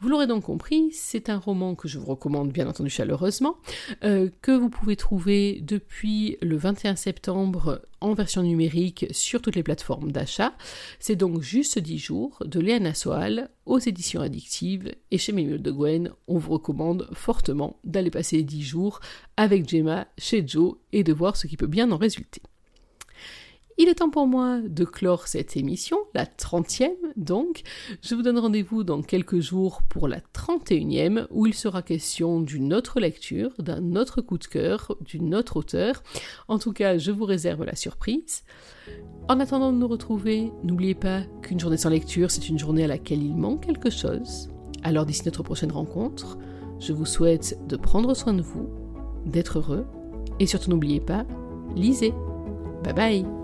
Vous 0.00 0.08
l'aurez 0.08 0.26
donc 0.26 0.44
compris, 0.44 0.88
c'est 0.92 1.28
un 1.28 1.36
roman 1.36 1.74
que 1.74 1.86
je 1.86 1.98
vous 1.98 2.06
recommande 2.06 2.50
bien 2.52 2.66
entendu 2.66 2.88
chaleureusement, 2.88 3.56
euh, 4.02 4.30
que 4.40 4.52
vous 4.52 4.70
pouvez 4.70 4.96
trouver 4.96 5.60
depuis 5.60 6.38
le 6.40 6.56
21 6.56 6.96
septembre 6.96 7.82
en 8.00 8.14
version 8.14 8.42
numérique 8.42 9.06
sur 9.10 9.42
toutes 9.42 9.56
les 9.56 9.62
plateformes 9.62 10.10
d'achat. 10.10 10.54
C'est 11.00 11.16
donc 11.16 11.42
juste 11.42 11.78
10 11.78 11.98
jours 11.98 12.42
de 12.46 12.60
Léana 12.60 12.94
Soal 12.94 13.50
aux 13.66 13.78
éditions 13.78 14.22
addictives 14.22 14.90
et 15.10 15.18
chez 15.18 15.32
Mémule 15.32 15.60
de 15.60 15.70
Gwen, 15.70 16.10
on 16.28 16.38
vous 16.38 16.52
recommande 16.52 17.06
fortement 17.12 17.76
d'aller 17.84 18.10
passer 18.10 18.42
10 18.42 18.62
jours 18.62 19.00
avec 19.36 19.68
Gemma 19.68 20.06
chez 20.16 20.42
Joe 20.46 20.76
et 20.92 21.04
de 21.04 21.12
voir 21.12 21.36
ce 21.36 21.46
qui 21.46 21.58
peut 21.58 21.66
bien 21.66 21.90
en 21.90 21.98
résulter. 21.98 22.40
Il 23.82 23.88
est 23.88 23.94
temps 23.94 24.10
pour 24.10 24.26
moi 24.26 24.60
de 24.60 24.84
clore 24.84 25.26
cette 25.26 25.56
émission, 25.56 25.96
la 26.12 26.26
30e 26.26 26.90
donc. 27.16 27.62
Je 28.02 28.14
vous 28.14 28.20
donne 28.20 28.38
rendez-vous 28.38 28.84
dans 28.84 29.00
quelques 29.00 29.40
jours 29.40 29.80
pour 29.88 30.06
la 30.06 30.20
31e 30.34 31.26
où 31.30 31.46
il 31.46 31.54
sera 31.54 31.80
question 31.80 32.40
d'une 32.40 32.74
autre 32.74 33.00
lecture, 33.00 33.52
d'un 33.58 33.96
autre 33.96 34.20
coup 34.20 34.36
de 34.36 34.44
cœur, 34.44 34.94
d'une 35.00 35.34
autre 35.34 35.56
auteur. 35.56 36.02
En 36.46 36.58
tout 36.58 36.74
cas, 36.74 36.98
je 36.98 37.10
vous 37.10 37.24
réserve 37.24 37.64
la 37.64 37.74
surprise. 37.74 38.42
En 39.30 39.40
attendant 39.40 39.72
de 39.72 39.78
nous 39.78 39.88
retrouver, 39.88 40.52
n'oubliez 40.62 40.94
pas 40.94 41.22
qu'une 41.40 41.58
journée 41.58 41.78
sans 41.78 41.88
lecture, 41.88 42.30
c'est 42.30 42.50
une 42.50 42.58
journée 42.58 42.84
à 42.84 42.88
laquelle 42.88 43.22
il 43.22 43.34
manque 43.34 43.64
quelque 43.64 43.88
chose. 43.88 44.50
Alors 44.82 45.06
d'ici 45.06 45.22
notre 45.24 45.42
prochaine 45.42 45.72
rencontre, 45.72 46.36
je 46.80 46.92
vous 46.92 47.06
souhaite 47.06 47.58
de 47.66 47.78
prendre 47.78 48.12
soin 48.12 48.34
de 48.34 48.42
vous, 48.42 48.68
d'être 49.24 49.58
heureux 49.58 49.86
et 50.38 50.44
surtout 50.44 50.68
n'oubliez 50.68 51.00
pas, 51.00 51.24
lisez. 51.74 52.12
Bye 52.84 52.94
bye 52.94 53.39